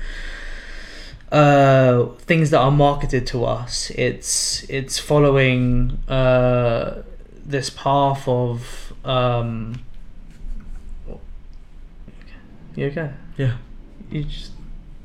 uh 1.31 2.07
things 2.31 2.51
that 2.51 2.61
are 2.61 2.71
marketed 2.71 3.27
to 3.27 3.45
us. 3.45 3.91
It's 3.91 4.65
it's 4.69 4.99
following 4.99 5.99
uh 6.09 7.03
this 7.55 7.71
path 7.71 8.29
of 8.29 8.93
um 9.05 9.83
you 12.77 12.87
okay 12.87 13.11
Yeah. 13.37 13.57
you 14.11 14.25
just 14.25 14.53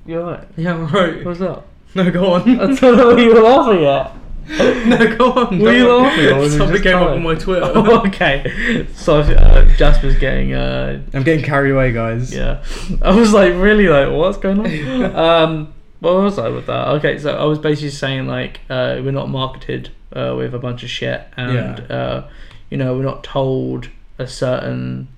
you're 0.05 0.23
right 0.23 0.47
Yeah, 0.55 0.89
right. 0.93 1.25
what's 1.25 1.41
up 1.41 1.65
No, 1.95 2.09
go 2.11 2.33
on. 2.33 2.41
I 2.59 2.67
don't 2.67 2.81
know 2.97 3.07
what 3.07 3.19
you 3.19 3.33
were 3.33 3.41
laughing 3.41 3.85
at 3.85 4.13
no, 4.87 5.17
go 5.17 5.33
on. 5.33 5.59
Were 5.59 5.73
you 5.73 5.83
go 5.83 5.97
laughing 6.03 6.27
or 6.27 6.39
was 6.39 6.53
it 6.55 6.57
Something 6.57 6.75
just 6.75 6.83
came 6.85 6.95
up 6.95 7.01
colour? 7.07 7.15
on 7.15 7.23
my 7.23 7.35
Twitter. 7.35 7.65
Oh, 7.75 8.05
okay. 8.07 8.87
So 8.95 9.19
uh, 9.19 9.65
Jasper's 9.75 10.17
getting 10.17 10.53
uh 10.53 11.01
I'm 11.13 11.23
getting 11.23 11.43
carried 11.43 11.71
away, 11.71 11.91
guys. 11.91 12.33
yeah. 12.33 12.63
I 13.01 13.13
was 13.13 13.33
like 13.33 13.53
really 13.55 13.87
like 13.89 14.09
what's 14.11 14.37
going 14.37 14.59
on? 14.59 15.15
um 15.15 15.73
what 15.99 16.13
was 16.15 16.39
I 16.39 16.47
with 16.49 16.67
that? 16.67 16.87
Okay, 16.99 17.17
so 17.17 17.35
I 17.35 17.43
was 17.43 17.59
basically 17.59 17.89
saying 17.89 18.27
like 18.27 18.61
uh 18.69 19.01
we're 19.03 19.11
not 19.11 19.29
marketed 19.29 19.89
uh 20.15 20.33
with 20.37 20.53
a 20.55 20.59
bunch 20.59 20.81
of 20.83 20.89
shit 20.89 21.23
and 21.35 21.79
Yeah. 21.79 21.95
uh 21.95 22.29
you 22.69 22.77
know, 22.77 22.95
we're 22.95 23.03
not 23.03 23.23
told 23.25 23.89
a 24.17 24.27
certain 24.27 25.09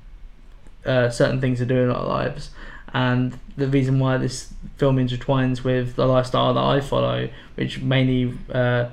uh 0.86 1.12
certain 1.12 1.40
things 1.40 1.60
to 1.60 1.66
do 1.68 1.76
in 1.84 1.92
our 1.92 2.06
lives. 2.08 2.50
And 2.94 3.38
the 3.56 3.68
reason 3.68 4.00
why 4.00 4.18
this 4.18 4.54
film 4.78 4.98
intertwines 4.98 5.64
with 5.64 5.96
the 5.96 6.06
lifestyle 6.06 6.54
that 6.54 6.64
I 6.64 6.82
follow, 6.82 7.30
which 7.56 7.82
mainly 7.82 8.34
uh 8.54 8.86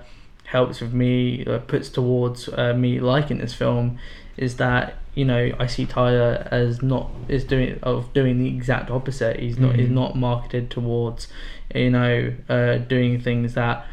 helps 0.44 0.80
with 0.80 0.92
me 0.92 1.44
uh, 1.44 1.58
puts 1.58 1.88
towards 1.88 2.48
uh, 2.50 2.72
me 2.72 3.00
liking 3.00 3.38
this 3.38 3.52
film 3.52 3.98
is 4.36 4.58
that 4.58 4.94
you 5.14 5.24
know 5.24 5.50
I 5.58 5.66
see 5.66 5.86
Tyler 5.86 6.46
as 6.52 6.82
not 6.82 7.10
is 7.26 7.42
doing 7.44 7.80
of 7.82 8.12
doing 8.12 8.38
the 8.38 8.46
exact 8.48 8.90
opposite. 8.90 9.40
He's 9.40 9.58
not 9.58 9.74
he's 9.74 9.88
Mhm. 9.88 9.92
not 10.02 10.16
marketed 10.16 10.70
towards 10.70 11.26
you 11.74 11.90
know 11.90 12.32
uh, 12.48 12.76
doing 12.78 13.20
things 13.20 13.54
that 13.54 13.86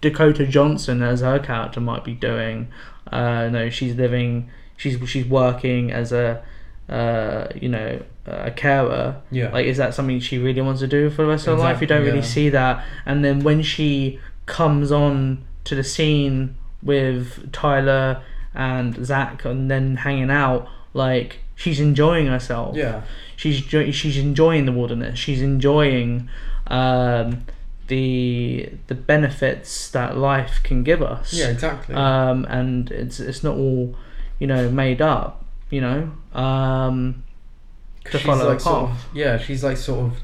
Dakota 0.00 0.46
Johnson 0.46 1.02
as 1.02 1.20
her 1.20 1.38
character 1.38 1.80
might 1.80 2.04
be 2.04 2.14
doing. 2.14 2.68
Uh, 3.10 3.48
no, 3.48 3.70
she's 3.70 3.94
living. 3.94 4.50
She's 4.76 4.98
she's 5.08 5.26
working 5.26 5.90
as 5.90 6.12
a 6.12 6.42
uh, 6.88 7.46
you 7.54 7.68
know 7.68 8.02
a 8.30 8.50
carer. 8.50 9.16
Yeah. 9.30 9.50
Like, 9.50 9.66
is 9.66 9.76
that 9.78 9.94
something 9.94 10.20
she 10.20 10.38
really 10.38 10.60
wants 10.60 10.80
to 10.80 10.86
do 10.86 11.10
for 11.10 11.22
the 11.22 11.28
rest 11.28 11.46
of 11.46 11.56
her 11.58 11.62
life? 11.64 11.80
You 11.80 11.86
don't 11.86 11.98
Exactly, 12.02 12.12
really 12.20 12.26
see 12.26 12.48
that. 12.50 12.84
And 13.06 13.24
then 13.24 13.40
when 13.40 13.62
she 13.62 14.18
comes 14.46 14.90
on 14.92 15.44
to 15.64 15.74
the 15.74 15.84
scene 15.84 16.56
with 16.82 17.50
Tyler 17.52 18.22
and 18.54 19.04
Zach 19.04 19.44
and 19.44 19.70
then 19.70 19.96
hanging 19.96 20.30
out, 20.30 20.68
like 20.94 21.40
she's 21.54 21.80
enjoying 21.80 22.26
herself. 22.26 22.76
yeah. 22.76 23.02
She's 23.36 23.60
jo- 23.60 23.90
she's 23.92 24.16
enjoying 24.18 24.64
the 24.66 24.72
wilderness. 24.72 25.16
She's 25.18 25.42
enjoying 25.42 26.28
um, 26.66 27.44
the 27.86 28.68
the 28.88 28.94
benefits 28.94 29.90
that 29.90 30.16
life 30.16 30.60
can 30.64 30.82
give 30.82 31.02
us. 31.02 31.32
Yeah, 31.32 31.48
exactly. 31.48 31.94
Um, 31.94 32.44
and 32.46 32.90
it's 32.90 33.20
it's 33.20 33.44
not 33.44 33.56
all, 33.56 33.94
you 34.40 34.46
know, 34.46 34.68
made 34.70 35.00
up. 35.00 35.44
You 35.70 35.80
know. 35.82 36.12
Um, 36.40 37.22
to 38.12 38.18
she's 38.18 38.26
follow 38.26 38.48
a 38.48 38.50
like 38.50 38.60
sort 38.60 38.90
of, 38.90 39.06
yeah, 39.14 39.38
she's 39.38 39.62
like 39.64 39.76
sort 39.76 40.00
of 40.12 40.18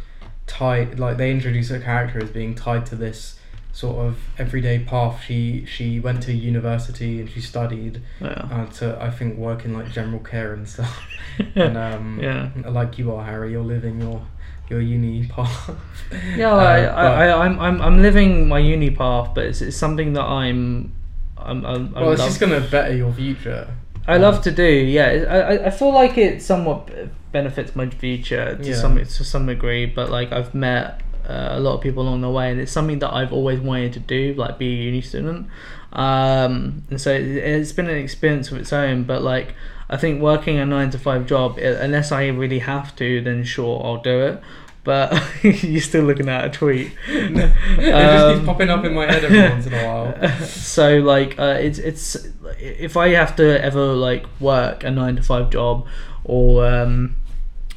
tied. 0.47 0.99
Like 0.99 1.17
they 1.17 1.31
introduce 1.31 1.69
her 1.71 1.81
character 1.81 2.23
as 2.23 2.31
being 2.31 2.55
tied 2.55 2.87
to 2.87 2.97
this 2.97 3.39
sort 3.73 3.97
of 4.07 4.19
everyday 4.39 4.79
path. 4.79 5.23
She 5.27 5.65
she 5.67 6.01
went 6.01 6.23
to 6.25 6.33
university 6.33 7.21
and 7.21 7.29
she 7.31 7.41
studied 7.41 8.01
yeah. 8.21 8.49
uh, 8.51 8.67
to 8.79 8.97
I 9.03 9.11
think 9.11 9.37
work 9.39 9.65
in 9.65 9.75
like 9.75 9.91
general 9.91 10.21
care 10.21 10.53
and 10.55 10.69
stuff. 10.69 11.07
and 11.57 11.77
um, 11.77 12.21
Yeah. 12.23 12.51
like 12.69 12.99
you 12.99 13.13
are, 13.13 13.25
Harry, 13.25 13.53
you're 13.53 13.65
living 13.65 14.01
your 14.01 14.25
your 14.71 14.81
uni 14.81 15.27
path. 15.27 15.71
Yeah, 16.37 16.53
Uh, 16.53 16.57
I, 16.59 16.79
I, 16.85 17.27
I 17.27 17.45
I'm 17.47 17.59
I'm, 17.59 17.81
I'm 17.83 18.03
living 18.03 18.47
my 18.49 18.59
uni 18.61 18.91
path, 18.91 19.31
but 19.35 19.45
it's, 19.47 19.61
it's 19.61 19.77
something 19.77 20.13
that 20.13 20.25
I'm 20.25 20.95
I'm, 21.37 21.65
I'm, 21.67 21.95
I 21.97 22.01
Well, 22.01 22.13
it's 22.13 22.21
love- 22.21 22.29
just 22.29 22.41
gonna 22.41 22.61
better 22.61 22.95
your 22.95 23.13
future. 23.13 23.69
I 24.07 24.19
love 24.19 24.43
to 24.43 24.51
do. 24.51 24.63
Yeah, 24.63 25.25
I, 25.29 25.37
I- 25.55 25.67
I 25.67 25.71
feel 25.71 25.93
like 25.93 26.17
it 26.19 26.43
somewhat 26.43 26.89
benefits 27.39 27.71
my 27.77 27.87
future 27.91 28.57
to 28.57 28.69
Yeah. 28.71 28.75
some 28.83 28.97
to 28.97 29.25
some 29.25 29.45
degree. 29.47 29.85
But 29.99 30.07
like 30.19 30.33
I've 30.33 30.55
met 30.55 31.03
uh, 31.29 31.59
a 31.59 31.61
lot 31.61 31.75
of 31.77 31.81
people 31.83 32.03
along 32.05 32.21
the 32.23 32.31
way, 32.39 32.51
and 32.51 32.59
it's 32.63 32.73
something 32.73 33.01
that 33.01 33.13
I've 33.19 33.33
always 33.39 33.61
wanted 33.61 33.93
to 33.95 34.01
do, 34.01 34.23
like 34.43 34.59
be 34.59 34.69
a 34.69 34.83
uni 34.89 35.03
student. 35.03 35.47
Um, 35.93 36.83
and 36.91 37.01
so 37.01 37.11
it, 37.13 37.23
it's 37.23 37.73
been 37.73 37.89
an 37.89 37.97
experience 37.99 38.51
of 38.51 38.57
its 38.59 38.73
own. 38.73 39.05
But 39.05 39.23
like 39.23 39.55
I 39.91 39.97
think 39.97 40.23
working 40.23 40.59
a 40.59 40.67
nine 40.67 40.91
to 40.91 40.99
five 40.99 41.27
job, 41.27 41.59
i- 41.59 41.63
unless 41.87 42.11
I 42.13 42.29
really 42.29 42.61
have 42.61 42.95
to, 42.97 43.21
then 43.21 43.45
sure 43.45 43.81
I'll 43.85 44.03
do 44.03 44.21
it. 44.31 44.41
But 44.85 45.07
you're 45.43 45.81
still 45.81 46.05
looking 46.05 46.29
at 46.29 46.45
a 46.45 46.51
tweet. 46.51 46.93
it 47.09 47.33
just 47.79 48.25
Um, 48.25 48.35
keeps 48.35 48.47
popping 48.47 48.69
up 48.71 48.85
in 48.85 48.93
my 48.95 49.07
head 49.11 49.25
every 49.25 49.41
once 49.41 49.67
in 49.67 49.73
a 49.75 49.83
while. 49.87 50.13
so 50.47 50.99
like 50.99 51.39
uh, 51.39 51.57
it's 51.59 51.79
it's 51.79 52.29
if 52.61 52.97
I 52.97 53.09
have 53.21 53.35
to 53.37 53.47
ever 53.65 53.85
like 54.09 54.25
work 54.41 54.85
a 54.85 54.91
nine 54.91 55.17
to 55.17 55.23
five 55.23 55.49
job 55.51 55.87
or 56.25 56.67
um, 56.67 57.17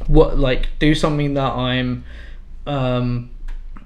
what 0.08 0.38
like 0.38 0.70
do 0.80 0.94
something 0.94 1.34
that 1.34 1.54
I'm 1.54 2.04
um, 2.66 3.32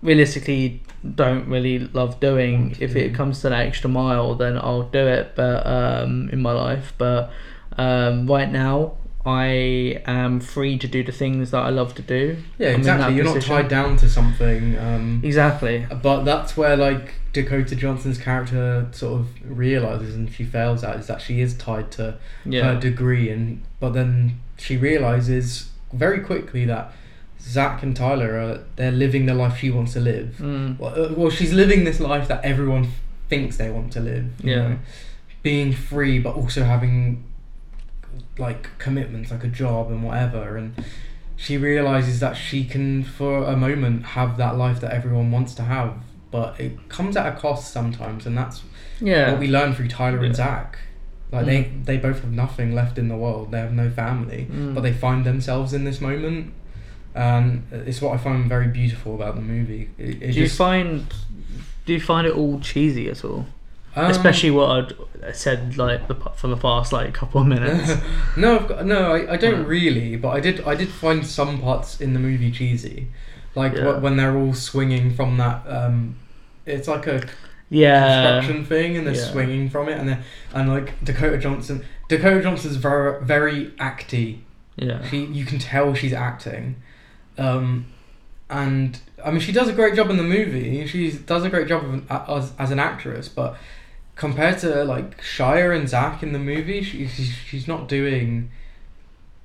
realistically 0.01 0.81
don't 1.15 1.47
really 1.47 1.79
love 1.79 2.19
doing. 2.19 2.75
If 2.79 2.95
it 2.95 3.15
comes 3.15 3.41
to 3.41 3.49
that 3.49 3.65
extra 3.65 3.89
mile 3.89 4.35
then 4.35 4.57
I'll 4.57 4.83
do 4.83 5.07
it 5.07 5.33
but 5.35 5.65
um, 5.65 6.29
in 6.29 6.41
my 6.41 6.51
life. 6.51 6.93
But 6.97 7.31
um, 7.77 8.27
right 8.27 8.51
now 8.51 8.97
I 9.25 10.01
am 10.05 10.39
free 10.39 10.77
to 10.79 10.87
do 10.87 11.03
the 11.03 11.11
things 11.11 11.51
that 11.51 11.63
I 11.63 11.69
love 11.69 11.93
to 11.95 12.01
do. 12.01 12.37
Yeah, 12.57 12.69
I'm 12.69 12.79
exactly. 12.79 13.15
You're 13.15 13.25
not 13.25 13.41
tied 13.41 13.67
down 13.67 13.97
to 13.97 14.09
something. 14.09 14.77
Um, 14.77 15.21
exactly. 15.23 15.85
But 16.01 16.23
that's 16.23 16.57
where 16.57 16.75
like 16.75 17.13
Dakota 17.31 17.75
Johnson's 17.75 18.17
character 18.17 18.87
sort 18.91 19.21
of 19.21 19.27
realizes 19.45 20.15
and 20.15 20.31
she 20.31 20.43
fails 20.43 20.83
at 20.83 20.97
is 20.99 21.07
that 21.07 21.21
she 21.21 21.39
is 21.39 21.55
tied 21.55 21.91
to 21.93 22.17
yeah. 22.45 22.63
her 22.63 22.79
degree 22.79 23.29
and 23.29 23.63
but 23.79 23.91
then 23.91 24.39
she 24.57 24.75
realizes 24.75 25.70
very 25.93 26.19
quickly 26.21 26.65
that 26.65 26.91
Zach 27.39 27.81
and 27.83 27.95
Tyler 27.95 28.37
are 28.39 28.63
they're 28.75 28.91
living 28.91 29.25
the 29.25 29.33
life 29.33 29.57
she 29.57 29.71
wants 29.71 29.93
to 29.93 29.99
live. 29.99 30.35
Mm. 30.39 30.77
Well, 30.79 30.93
uh, 31.05 31.13
well 31.13 31.29
she's 31.29 31.53
living 31.53 31.83
this 31.83 31.99
life 31.99 32.27
that 32.27 32.43
everyone 32.45 32.89
thinks 33.29 33.57
they 33.57 33.69
want 33.69 33.91
to 33.93 33.99
live. 33.99 34.25
you 34.43 34.51
Yeah. 34.51 34.67
know? 34.69 34.77
Being 35.43 35.73
free 35.73 36.19
but 36.19 36.35
also 36.35 36.63
having 36.63 37.23
like 38.37 38.69
commitments 38.77 39.31
like 39.31 39.43
a 39.43 39.47
job 39.47 39.89
and 39.91 40.03
whatever 40.03 40.57
and 40.57 40.73
she 41.35 41.57
realizes 41.57 42.19
that 42.19 42.33
she 42.33 42.63
can 42.63 43.03
for 43.03 43.43
a 43.45 43.55
moment 43.55 44.05
have 44.07 44.37
that 44.37 44.55
life 44.57 44.79
that 44.81 44.91
everyone 44.91 45.31
wants 45.31 45.53
to 45.55 45.63
have 45.63 45.95
but 46.29 46.59
it 46.59 46.87
comes 46.89 47.17
at 47.17 47.25
a 47.25 47.35
cost 47.37 47.71
sometimes 47.73 48.25
and 48.25 48.37
that's 48.37 48.61
yeah 48.99 49.31
what 49.31 49.39
we 49.39 49.47
learn 49.47 49.73
through 49.73 49.87
Tyler 49.87 50.19
Yeah. 50.19 50.25
and 50.27 50.35
Zach. 50.35 50.77
Like 51.31 51.45
they, 51.45 51.71
they 51.85 51.97
both 51.97 52.21
have 52.21 52.31
nothing 52.33 52.75
left 52.75 52.97
in 52.97 53.07
the 53.07 53.15
world. 53.15 53.51
They 53.51 53.59
have 53.59 53.73
no 53.73 53.89
family, 53.89 54.47
Mm. 54.51 54.73
but 54.75 54.81
they 54.81 54.91
find 54.91 55.25
themselves 55.25 55.73
in 55.73 55.85
this 55.85 56.01
moment, 56.01 56.53
and 57.15 57.63
it's 57.71 58.01
what 58.01 58.13
I 58.13 58.17
find 58.17 58.47
very 58.49 58.67
beautiful 58.67 59.15
about 59.15 59.35
the 59.35 59.41
movie. 59.41 59.89
It, 59.97 60.09
it 60.09 60.19
do 60.19 60.25
you 60.27 60.33
just, 60.45 60.57
find 60.57 61.05
do 61.85 61.93
you 61.93 62.01
find 62.01 62.27
it 62.27 62.33
all 62.35 62.59
cheesy 62.59 63.09
at 63.09 63.23
all? 63.23 63.45
um, 63.95 64.11
Especially 64.11 64.51
what 64.51 64.69
I'd 64.69 65.35
said 65.35 65.77
like 65.77 66.07
the, 66.07 66.15
from 66.15 66.51
the 66.51 66.57
past 66.57 66.91
like 66.93 67.13
couple 67.13 67.41
of 67.41 67.47
minutes. 67.47 67.93
no, 68.37 68.59
I've 68.59 68.67
got, 68.67 68.85
no, 68.85 69.13
I, 69.13 69.33
I 69.33 69.37
don't 69.37 69.65
really, 69.65 70.15
but 70.17 70.29
I 70.29 70.39
did 70.39 70.61
I 70.65 70.75
did 70.75 70.89
find 70.89 71.25
some 71.25 71.61
parts 71.61 71.99
in 72.01 72.13
the 72.13 72.19
movie 72.19 72.51
cheesy, 72.51 73.07
like 73.55 73.73
Yeah. 73.73 73.99
when 73.99 74.17
they're 74.17 74.35
all 74.37 74.53
swinging 74.53 75.13
from 75.13 75.37
that. 75.37 75.65
Um, 75.67 76.15
it's 76.65 76.87
like 76.87 77.07
a 77.07 77.23
yeah, 77.71 78.33
construction 78.33 78.65
thing 78.65 78.97
and 78.97 79.07
they're 79.07 79.15
yeah. 79.15 79.31
swinging 79.31 79.69
from 79.69 79.87
it 79.87 79.97
and 79.97 80.09
then 80.09 80.23
and 80.53 80.69
like 80.69 81.01
Dakota 81.05 81.37
Johnson 81.37 81.85
Dakota 82.09 82.43
Johnson's 82.43 82.75
very 82.75 83.23
very 83.23 83.67
acty. 83.79 84.41
Yeah, 84.75 85.07
she 85.07 85.23
you 85.23 85.45
can 85.45 85.57
tell 85.57 85.93
she's 85.93 86.11
acting. 86.11 86.81
Um 87.37 87.85
and 88.49 88.99
I 89.23 89.31
mean 89.31 89.39
she 89.39 89.53
does 89.53 89.69
a 89.69 89.73
great 89.73 89.95
job 89.95 90.09
in 90.09 90.17
the 90.17 90.23
movie. 90.23 90.85
She 90.85 91.13
does 91.13 91.45
a 91.45 91.49
great 91.49 91.69
job 91.69 91.85
an- 91.85 92.05
as, 92.09 92.51
as 92.59 92.71
an 92.71 92.79
actress 92.79 93.29
but 93.29 93.55
compared 94.15 94.59
to 94.59 94.83
like 94.83 95.21
Shia 95.21 95.73
and 95.73 95.87
Zach 95.87 96.21
in 96.21 96.33
the 96.33 96.39
movie 96.39 96.83
she, 96.83 97.07
she's, 97.07 97.29
she's 97.29 97.67
not 97.69 97.87
doing 97.87 98.51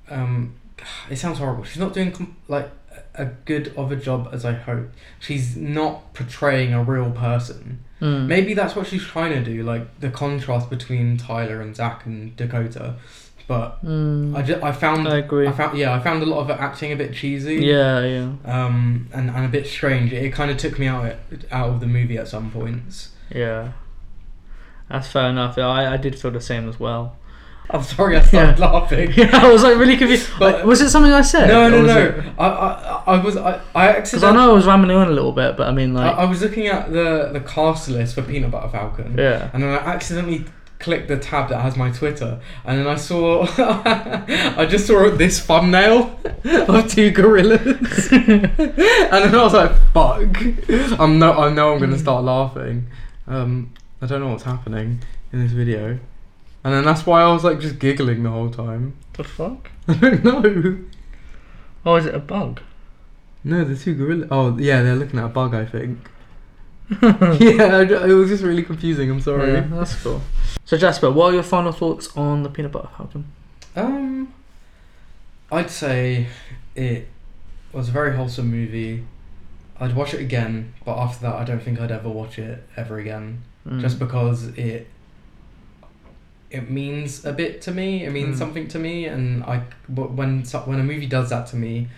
um 0.09 0.55
it 1.09 1.15
sounds 1.15 1.37
horrible. 1.37 1.63
She's 1.63 1.79
not 1.79 1.93
doing 1.93 2.35
like 2.49 2.69
a 3.15 3.25
good 3.45 3.73
of 3.77 3.89
a 3.93 3.95
job 3.95 4.27
as 4.33 4.43
I 4.43 4.51
hope. 4.51 4.89
she's 5.17 5.55
not 5.55 6.13
portraying 6.13 6.73
a 6.73 6.83
real 6.83 7.11
person 7.11 7.85
Mm. 8.01 8.27
Maybe 8.27 8.53
that's 8.53 8.75
what 8.75 8.85
she's 8.87 9.03
trying 9.03 9.31
to 9.33 9.43
do, 9.43 9.63
like 9.63 9.99
the 9.99 10.09
contrast 10.09 10.69
between 10.69 11.17
Tyler 11.17 11.61
and 11.61 11.75
Zach 11.75 12.05
and 12.05 12.35
Dakota. 12.35 12.95
But 13.47 13.83
Mm. 13.83 14.35
I, 14.37 14.41
ju- 14.41 14.59
I 14.61 14.71
found 14.73 15.07
I 15.07 15.17
agree. 15.19 15.47
I 15.47 15.51
found 15.53 15.77
yeah 15.77 15.93
I 15.93 15.99
found 15.99 16.21
a 16.21 16.25
lot 16.25 16.39
of 16.41 16.49
it 16.49 16.59
acting 16.59 16.91
a 16.91 16.95
bit 16.97 17.13
cheesy. 17.13 17.55
yeah, 17.55 18.01
yeah, 18.03 18.29
Um, 18.45 19.07
and, 19.13 19.29
and 19.31 19.45
a 19.45 19.47
bit 19.47 19.65
strange. 19.67 20.11
It, 20.13 20.31
kind 20.33 20.51
of 20.51 20.57
took 20.57 20.77
me 20.77 20.85
out 20.87 21.15
out 21.51 21.69
of 21.69 21.79
the 21.79 21.87
movie 21.87 22.17
at 22.17 22.27
some 22.27 22.51
points. 22.51 23.11
yeah. 23.33 23.71
That's 24.89 25.07
fair 25.09 25.29
enough. 25.29 25.57
I, 25.57 25.93
I 25.93 25.97
did 25.97 26.17
feel 26.17 26.31
the 26.31 26.39
same 26.41 26.69
as 26.69 26.79
well. 26.79 27.17
I'm 27.69 27.83
sorry 27.83 28.15
I 28.15 28.21
started 28.21 28.57
Yeah. 28.59 28.71
laughing. 28.71 29.11
Yeah, 29.13 29.29
I 29.33 29.51
was 29.51 29.61
like 29.63 29.77
really 29.77 29.97
confused. 29.97 30.29
But- 30.39 30.55
Like, 30.57 30.65
was 30.65 30.79
it 30.81 30.89
something 30.89 31.11
I 31.11 31.21
said? 31.21 31.47
No, 31.49 31.69
no, 31.69 31.81
no. 31.81 31.97
it- 31.97 32.25
I, 32.37 32.47
I, 32.47 32.96
I 33.07 33.17
was 33.23 33.37
I, 33.37 33.41
I 33.51 33.53
Because 33.53 33.73
I 33.73 33.97
accidentally. 33.97 34.33
know 34.37 34.51
I 34.51 34.53
was 34.53 34.65
rambling 34.67 34.97
on 34.97 35.07
a 35.07 35.11
little 35.11 35.31
bit, 35.31 35.55
but 35.57 35.67
I 35.67 35.71
mean, 35.71 35.95
I, 35.95 36.07
like, 36.09 36.17
I 36.17 36.25
was 36.25 36.41
looking 36.41 36.67
at 36.67 36.91
the 36.91 37.29
the 37.33 37.39
cast 37.39 37.87
list 37.89 38.15
for 38.15 38.21
Peanut 38.21 38.51
Butter 38.51 38.69
Falcon. 38.69 39.15
yeah, 39.17 39.49
and 39.53 39.63
then 39.63 39.69
I 39.69 39.77
accidentally 39.77 40.45
clicked 40.79 41.07
the 41.07 41.17
tab 41.17 41.49
that 41.49 41.61
has 41.61 41.75
my 41.75 41.89
Twitter, 41.89 42.39
and 42.63 42.77
then 42.79 42.85
I 42.85 42.95
saw, 42.95 43.47
I 43.57 44.67
just 44.69 44.85
saw 44.85 45.09
this 45.09 45.39
thumbnail 45.39 46.19
of 46.67 46.87
two 46.91 47.09
gorillas, 47.11 47.61
and 48.11 48.43
then 48.57 49.35
I 49.35 49.43
was 49.43 49.53
like, 49.53 49.71
"Fuck!" 49.93 50.99
I'm 50.99 51.17
no, 51.17 51.33
I 51.33 51.51
know 51.51 51.73
I'm 51.73 51.79
gonna 51.79 51.97
start 51.97 52.23
laughing. 52.23 52.87
Um, 53.27 53.73
I 54.01 54.05
don't 54.05 54.19
know 54.21 54.29
what's 54.29 54.43
happening 54.43 54.99
in 55.33 55.39
this 55.41 55.51
video, 55.51 55.97
and 56.63 56.73
then 56.73 56.83
that's 56.85 57.05
why 57.05 57.21
I 57.21 57.31
was 57.31 57.43
like 57.43 57.59
just 57.59 57.79
giggling 57.79 58.23
the 58.23 58.29
whole 58.29 58.49
time. 58.51 58.95
the 59.13 59.23
fuck? 59.23 59.71
I 59.87 59.93
don't 59.95 60.23
know. 60.23 60.77
Oh, 61.85 61.95
is 61.95 62.05
it 62.05 62.13
a 62.13 62.19
bug? 62.19 62.61
No, 63.43 63.63
the 63.63 63.75
two 63.77 63.93
gorillas. 63.95 64.27
Oh, 64.31 64.57
yeah, 64.57 64.81
they're 64.83 64.95
looking 64.95 65.19
at 65.19 65.25
a 65.25 65.29
bug, 65.29 65.53
I 65.55 65.65
think. 65.65 65.99
yeah, 67.01 67.81
it 67.81 68.13
was 68.13 68.29
just 68.29 68.43
really 68.43 68.63
confusing. 68.63 69.09
I'm 69.09 69.21
sorry. 69.21 69.53
Yeah, 69.53 69.67
that's 69.71 69.95
cool. 70.01 70.21
So 70.65 70.77
Jasper, 70.77 71.11
what 71.11 71.31
are 71.31 71.33
your 71.35 71.43
final 71.43 71.71
thoughts 71.71 72.15
on 72.15 72.43
the 72.43 72.49
peanut 72.49 72.71
butter 72.71 72.89
falcon? 72.97 73.25
Um, 73.75 74.33
I'd 75.51 75.69
say 75.69 76.27
it 76.75 77.07
was 77.73 77.89
a 77.89 77.91
very 77.91 78.15
wholesome 78.15 78.49
movie. 78.49 79.03
I'd 79.79 79.95
watch 79.95 80.13
it 80.13 80.21
again, 80.21 80.73
but 80.85 80.97
after 80.97 81.21
that, 81.27 81.35
I 81.35 81.43
don't 81.43 81.61
think 81.61 81.79
I'd 81.79 81.91
ever 81.91 82.09
watch 82.09 82.39
it 82.39 82.63
ever 82.75 82.97
again. 82.99 83.43
Mm. 83.67 83.81
Just 83.81 83.99
because 83.99 84.47
it 84.57 84.87
it 86.49 86.69
means 86.69 87.25
a 87.25 87.33
bit 87.33 87.61
to 87.63 87.71
me. 87.71 88.05
It 88.05 88.11
means 88.11 88.35
Mm. 88.35 88.39
something 88.39 88.67
to 88.69 88.79
me, 88.79 89.05
and 89.05 89.43
I 89.43 89.63
but 89.89 90.13
when 90.13 90.43
when 90.43 90.79
a 90.79 90.83
movie 90.83 91.05
does 91.05 91.29
that 91.29 91.47
to 91.47 91.55
me, 91.57 91.89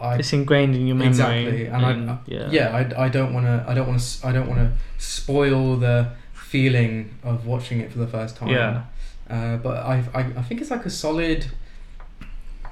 I 0.00 0.16
it's 0.16 0.32
ingrained 0.32 0.74
in 0.74 0.86
your 0.86 0.96
memory. 0.96 1.10
exactly, 1.10 1.66
and, 1.66 2.10
I 2.10 2.18
yeah, 2.26 2.50
yeah, 2.50 2.94
I, 2.96 3.04
I 3.04 3.08
don't 3.08 3.34
want 3.34 3.46
to 3.46 3.64
I 3.68 3.74
don't 3.74 3.86
want 3.86 4.00
to 4.00 4.26
I 4.26 4.32
don't 4.32 4.48
want 4.48 4.60
to 4.60 4.72
spoil 4.98 5.76
the 5.76 6.12
feeling 6.32 7.14
of 7.22 7.46
watching 7.46 7.80
it 7.80 7.92
for 7.92 7.98
the 7.98 8.06
first 8.06 8.36
time. 8.36 8.48
Yeah. 8.48 8.84
Uh, 9.28 9.56
but 9.58 9.76
I, 9.76 10.02
I 10.14 10.20
I 10.20 10.42
think 10.42 10.60
it's 10.60 10.70
like 10.70 10.86
a 10.86 10.90
solid 10.90 11.46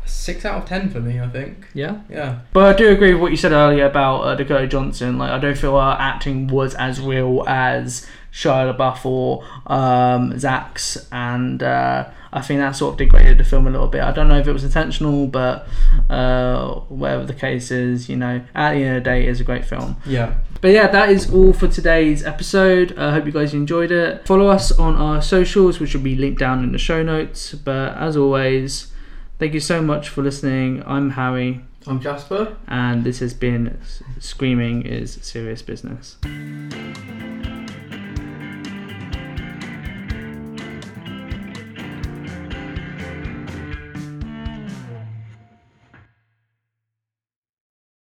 six 0.08 0.44
out 0.44 0.62
of 0.62 0.68
ten 0.68 0.90
for 0.90 1.00
me. 1.00 1.20
I 1.20 1.28
think. 1.28 1.66
yeah. 1.74 2.00
Yeah. 2.08 2.40
But 2.52 2.74
I 2.74 2.78
do 2.78 2.90
agree 2.90 3.12
with 3.12 3.22
what 3.22 3.30
you 3.30 3.36
said 3.36 3.52
earlier 3.52 3.86
about 3.86 4.20
uh, 4.22 4.34
Dakota 4.34 4.66
Johnson. 4.66 5.18
Like, 5.18 5.30
I 5.30 5.38
don't 5.38 5.56
feel 5.56 5.78
her 5.78 5.96
acting 5.98 6.48
was 6.48 6.74
as 6.74 7.00
real 7.00 7.44
as 7.46 8.06
Shia 8.32 8.74
LaBeouf 8.74 9.04
or 9.04 9.44
um, 9.66 10.38
Zach's, 10.38 11.06
and 11.12 11.62
uh, 11.62 12.08
I 12.32 12.42
think 12.42 12.60
that 12.60 12.72
sort 12.76 12.92
of 12.92 12.98
degraded 12.98 13.38
the 13.38 13.44
film 13.44 13.66
a 13.66 13.70
little 13.70 13.86
bit. 13.88 14.02
I 14.02 14.12
don't 14.12 14.28
know 14.28 14.38
if 14.38 14.46
it 14.46 14.52
was 14.52 14.64
intentional, 14.64 15.26
but 15.26 15.66
uh, 16.10 16.74
whatever 16.88 17.24
the 17.24 17.34
case 17.34 17.70
is, 17.70 18.08
you 18.08 18.16
know, 18.16 18.42
at 18.54 18.74
the 18.74 18.82
end 18.84 18.96
of 18.98 19.04
the 19.04 19.10
day, 19.10 19.22
it 19.24 19.28
is 19.30 19.40
a 19.40 19.44
great 19.44 19.64
film. 19.64 19.96
Yeah. 20.06 20.34
But 20.60 20.72
yeah, 20.72 20.88
that 20.88 21.08
is 21.10 21.32
all 21.32 21.52
for 21.52 21.68
today's 21.68 22.24
episode. 22.24 22.96
I 22.98 23.12
hope 23.12 23.26
you 23.26 23.32
guys 23.32 23.54
enjoyed 23.54 23.90
it. 23.92 24.26
Follow 24.26 24.48
us 24.48 24.72
on 24.72 24.96
our 24.96 25.22
socials, 25.22 25.78
which 25.80 25.94
will 25.94 26.02
be 26.02 26.16
linked 26.16 26.40
down 26.40 26.64
in 26.64 26.72
the 26.72 26.78
show 26.78 27.02
notes. 27.02 27.54
But 27.54 27.96
as 27.96 28.16
always, 28.16 28.92
thank 29.38 29.54
you 29.54 29.60
so 29.60 29.80
much 29.80 30.08
for 30.08 30.22
listening. 30.22 30.82
I'm 30.84 31.10
Harry, 31.10 31.60
I'm 31.87 32.00
Jasper. 32.00 32.56
and 32.66 33.04
this 33.04 33.20
has 33.20 33.35
been 33.35 33.79
Screaming 34.18 34.83
is 34.83 35.18
Serious 35.22 35.62
Business. 35.62 36.16